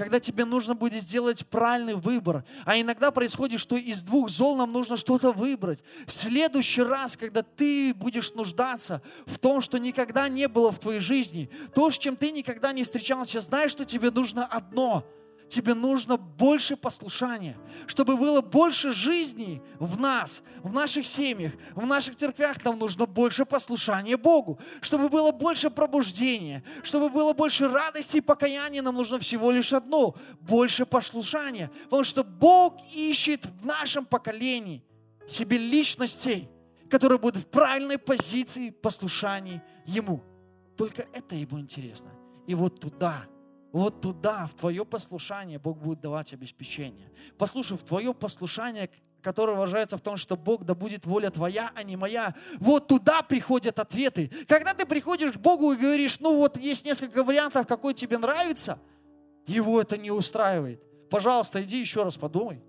когда 0.00 0.18
тебе 0.18 0.46
нужно 0.46 0.74
будет 0.74 1.02
сделать 1.02 1.46
правильный 1.48 1.94
выбор. 1.94 2.42
А 2.64 2.80
иногда 2.80 3.10
происходит, 3.10 3.60
что 3.60 3.76
из 3.76 4.02
двух 4.02 4.30
зол 4.30 4.56
нам 4.56 4.72
нужно 4.72 4.96
что-то 4.96 5.30
выбрать. 5.30 5.84
В 6.06 6.12
следующий 6.12 6.80
раз, 6.80 7.18
когда 7.18 7.42
ты 7.42 7.92
будешь 7.92 8.32
нуждаться 8.32 9.02
в 9.26 9.38
том, 9.38 9.60
что 9.60 9.76
никогда 9.76 10.30
не 10.30 10.48
было 10.48 10.72
в 10.72 10.78
твоей 10.78 11.00
жизни, 11.00 11.50
то, 11.74 11.90
с 11.90 11.98
чем 11.98 12.16
ты 12.16 12.30
никогда 12.30 12.72
не 12.72 12.82
встречался, 12.82 13.40
знаешь, 13.40 13.72
что 13.72 13.84
тебе 13.84 14.10
нужно 14.10 14.46
одно– 14.46 15.04
тебе 15.50 15.74
нужно 15.74 16.16
больше 16.16 16.76
послушания, 16.76 17.58
чтобы 17.86 18.16
было 18.16 18.40
больше 18.40 18.92
жизни 18.92 19.60
в 19.78 20.00
нас, 20.00 20.42
в 20.62 20.72
наших 20.72 21.04
семьях, 21.04 21.52
в 21.74 21.84
наших 21.84 22.16
церквях. 22.16 22.64
Нам 22.64 22.78
нужно 22.78 23.04
больше 23.06 23.44
послушания 23.44 24.16
Богу, 24.16 24.58
чтобы 24.80 25.08
было 25.08 25.32
больше 25.32 25.68
пробуждения, 25.68 26.64
чтобы 26.82 27.10
было 27.10 27.34
больше 27.34 27.68
радости 27.68 28.18
и 28.18 28.20
покаяния. 28.20 28.80
Нам 28.80 28.94
нужно 28.94 29.18
всего 29.18 29.50
лишь 29.50 29.72
одно– 29.72 30.14
больше 30.40 30.86
послушания, 30.86 31.70
потому 31.84 32.04
что 32.04 32.24
Бог 32.24 32.78
ищет 32.94 33.44
в 33.44 33.66
нашем 33.66 34.06
поколении 34.06 34.82
себе 35.26 35.58
личностей, 35.58 36.48
которые 36.88 37.18
будут 37.18 37.42
в 37.42 37.46
правильной 37.46 37.98
позиции 37.98 38.70
послушания 38.70 39.62
Ему. 39.84 40.22
Только 40.76 41.06
это 41.12 41.34
Ему 41.34 41.58
интересно. 41.60 42.10
И 42.46 42.54
вот 42.54 42.80
туда– 42.80 43.24
вот 43.72 44.00
туда, 44.00 44.46
в 44.46 44.54
твое 44.54 44.84
послушание 44.84 45.58
Бог 45.58 45.78
будет 45.78 46.00
давать 46.00 46.32
обеспечение. 46.32 47.10
Послушай, 47.38 47.78
в 47.78 47.84
твое 47.84 48.12
послушание, 48.12 48.90
которое 49.22 49.56
выражается 49.56 49.96
в 49.96 50.00
том, 50.00 50.16
что 50.16 50.36
Бог, 50.36 50.64
да 50.64 50.74
будет 50.74 51.06
воля 51.06 51.30
твоя, 51.30 51.70
а 51.74 51.82
не 51.82 51.96
моя. 51.96 52.34
Вот 52.58 52.88
туда 52.88 53.22
приходят 53.22 53.78
ответы. 53.78 54.30
Когда 54.48 54.74
ты 54.74 54.86
приходишь 54.86 55.32
к 55.32 55.36
Богу 55.38 55.72
и 55.72 55.76
говоришь, 55.76 56.18
ну 56.20 56.36
вот 56.36 56.56
есть 56.56 56.84
несколько 56.84 57.22
вариантов, 57.22 57.66
какой 57.66 57.94
тебе 57.94 58.18
нравится, 58.18 58.78
его 59.46 59.80
это 59.80 59.96
не 59.96 60.10
устраивает. 60.10 60.82
Пожалуйста, 61.08 61.62
иди 61.62 61.78
еще 61.78 62.02
раз 62.02 62.16
подумай. 62.16 62.62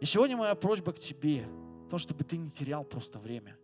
И 0.00 0.06
сегодня 0.06 0.36
моя 0.36 0.54
просьба 0.54 0.92
к 0.92 0.98
тебе, 0.98 1.46
в 1.86 1.88
том, 1.88 1.98
чтобы 1.98 2.24
ты 2.24 2.36
не 2.36 2.50
терял 2.50 2.84
просто 2.84 3.18
время. 3.18 3.56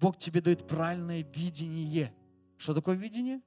Бог 0.00 0.18
тебе 0.18 0.40
дает 0.40 0.66
правильное 0.66 1.24
видение. 1.34 2.12
Что 2.58 2.74
такое 2.74 2.96
видение? 2.96 3.40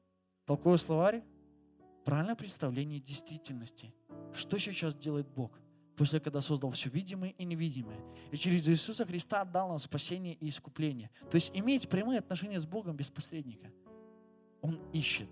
Толковый 0.49 0.79
словарь– 0.79 1.23
правильное 2.05 2.33
представление 2.33 2.99
действительности. 2.99 3.93
Что 4.33 4.57
сейчас 4.57 4.95
делает 4.95 5.27
Бог? 5.27 5.51
После, 5.95 6.19
когда 6.19 6.41
создал 6.41 6.71
все 6.71 6.89
видимое 6.89 7.35
и 7.37 7.45
невидимое. 7.45 7.99
И 8.31 8.35
через 8.35 8.67
Иисуса 8.67 9.05
Христа 9.05 9.45
дал 9.45 9.69
нам 9.69 9.77
спасение 9.77 10.33
и 10.33 10.49
искупление. 10.49 11.11
То 11.29 11.35
есть 11.35 11.51
иметь 11.53 11.87
прямые 11.87 12.17
отношения 12.17 12.59
с 12.59 12.65
Богом 12.65 12.95
без 12.95 13.11
посредника. 13.11 13.71
Он 14.63 14.79
ищет. 14.91 15.29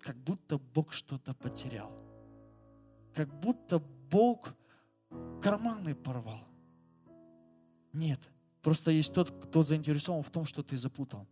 Как 0.00 0.16
будто 0.16 0.56
Бог 0.56 0.94
что-то 0.94 1.34
потерял. 1.34 1.92
Как 3.14 3.38
будто 3.38 3.80
Бог 4.10 4.54
карманы 5.42 5.94
порвал. 5.94 6.48
Нет. 7.92 8.20
Просто 8.62 8.92
есть 8.92 9.12
тот, 9.12 9.30
кто 9.30 9.62
заинтересован 9.62 10.22
в 10.22 10.30
том, 10.30 10.46
что 10.46 10.62
ты 10.62 10.78
запутал. 10.78 11.28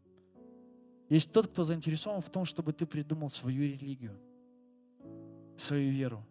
Есть 1.09 1.33
тот, 1.33 1.47
кто 1.47 1.64
заинтересован 1.64 2.21
в 2.21 2.31
том, 2.31 2.45
чтобы 2.45 2.73
ты 2.73 2.87
придумал 2.87 3.31
свою 3.31 3.62
религию, 3.62 4.19
свою 5.57 5.92
веру. 5.92 6.27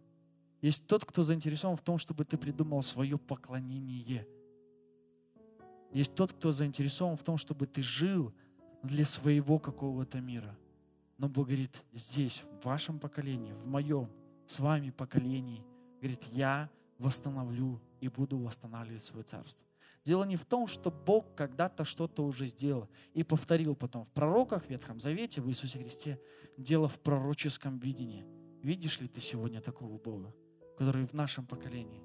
Есть 0.62 0.88
тот, 0.88 1.06
кто 1.06 1.22
заинтересован 1.22 1.78
в 1.78 1.82
том, 1.82 1.98
чтобы 1.98 2.26
ты 2.26 2.38
придумал 2.38 2.82
свое 2.82 3.18
поклонение. 3.18 4.28
Есть 5.94 6.16
тот, 6.16 6.34
кто 6.34 6.52
заинтересован 6.52 7.16
в 7.16 7.24
том, 7.24 7.38
чтобы 7.38 7.68
ты 7.68 7.82
жил 7.82 8.34
для 8.84 9.06
своего 9.06 9.60
какого-то 9.60 10.20
мира. 10.20 10.58
Но 11.18 11.30
Бог 11.30 11.48
говорит, 11.48 11.84
здесь, 11.94 12.44
в 12.62 12.66
вашем 12.66 13.00
поколении, 13.00 13.54
в 13.54 13.68
моем, 13.68 14.10
с 14.48 14.60
вами 14.60 14.90
поколении, 14.90 15.64
говорит, 16.02 16.24
я 16.32 16.70
восстановлю 17.00 17.80
и 18.02 18.10
буду 18.10 18.38
восстанавливать 18.38 19.04
свое 19.04 19.24
царство. 19.24 19.65
Дело 20.06 20.24
не 20.24 20.36
в 20.36 20.46
том, 20.46 20.68
что 20.68 20.92
Бог 20.92 21.34
когда-то 21.36 21.84
что-то 21.84 22.24
уже 22.24 22.46
сделал 22.46 22.88
и 23.16 23.24
повторил 23.24 23.76
потом 23.76 24.04
в 24.04 24.12
пророках, 24.12 24.66
в 24.66 24.70
Ветхом 24.70 25.00
Завете, 25.00 25.42
в 25.42 25.50
Иисусе 25.50 25.80
Христе. 25.80 26.22
Дело 26.58 26.88
в 26.88 27.00
пророческом 27.00 27.80
видении. 27.80 28.24
Видишь 28.62 29.02
ли 29.02 29.08
ты 29.08 29.20
сегодня 29.20 29.62
такого 29.62 29.98
Бога, 29.98 30.34
который 30.78 31.08
в 31.08 31.14
нашем 31.14 31.48
поколении 31.48 32.04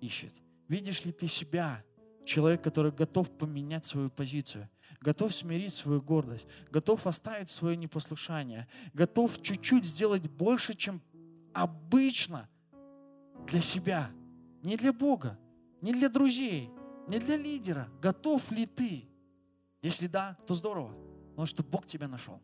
ищет? 0.00 0.32
Видишь 0.68 1.04
ли 1.04 1.12
ты 1.12 1.26
себя, 1.26 1.84
человек, 2.24 2.62
который 2.64 2.92
готов 2.92 3.30
поменять 3.36 3.84
свою 3.84 4.08
позицию, 4.08 4.70
готов 5.02 5.34
смирить 5.34 5.74
свою 5.74 6.00
гордость, 6.00 6.46
готов 6.70 7.06
оставить 7.06 7.50
свое 7.50 7.76
непослушание, 7.76 8.66
готов 8.94 9.42
чуть-чуть 9.42 9.84
сделать 9.84 10.22
больше, 10.30 10.74
чем 10.74 11.02
обычно 11.52 12.48
для 13.46 13.60
себя, 13.60 14.10
не 14.62 14.78
для 14.78 14.94
Бога, 14.94 15.38
не 15.82 15.92
для 15.92 16.08
друзей, 16.08 16.70
не 17.08 17.18
для 17.18 17.36
лидера. 17.36 17.88
Готов 18.00 18.50
ли 18.50 18.66
ты? 18.66 19.04
Если 19.82 20.06
да, 20.06 20.36
то 20.46 20.54
здорово, 20.54 20.94
потому 21.30 21.46
что 21.46 21.62
Бог 21.62 21.86
тебя 21.86 22.08
нашел. 22.08 22.40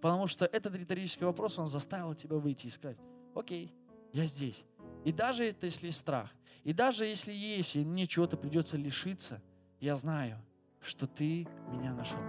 Потому 0.00 0.26
что 0.26 0.44
этот 0.44 0.74
риторический 0.74 1.24
вопрос, 1.24 1.58
он 1.58 1.66
заставил 1.66 2.14
тебя 2.14 2.36
выйти 2.36 2.66
и 2.66 2.70
сказать, 2.70 2.98
окей, 3.34 3.72
я 4.12 4.26
здесь. 4.26 4.64
И 5.04 5.12
даже 5.12 5.44
это, 5.46 5.66
если 5.66 5.90
страх, 5.90 6.30
и 6.62 6.72
даже 6.72 7.06
если 7.06 7.32
есть, 7.32 7.76
и 7.76 7.84
мне 7.84 8.06
чего-то 8.06 8.36
придется 8.36 8.76
лишиться, 8.76 9.40
я 9.80 9.96
знаю, 9.96 10.38
что 10.82 11.06
ты 11.06 11.46
меня 11.70 11.94
нашел. 11.94 12.20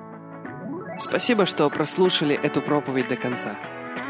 Спасибо, 1.00 1.46
что 1.46 1.70
прослушали 1.70 2.36
эту 2.36 2.62
проповедь 2.62 3.08
до 3.08 3.16
конца. 3.16 3.58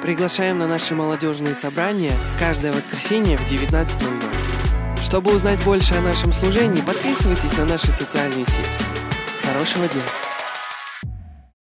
Приглашаем 0.02 0.60
на 0.60 0.68
наши 0.68 0.94
молодежные 0.94 1.56
собрания 1.56 2.14
каждое 2.40 2.72
воскресенье 2.74 3.38
в 3.38 3.52
19.00. 3.52 4.65
Чтобы 5.06 5.36
узнать 5.36 5.64
больше 5.64 5.94
о 5.94 6.02
нашем 6.02 6.34
служении, 6.34 6.82
подписывайтесь 6.82 7.56
на 7.60 7.66
наши 7.66 7.92
социальные 7.92 8.48
сети. 8.48 8.80
Хорошего 9.44 9.88
дня! 9.88 10.02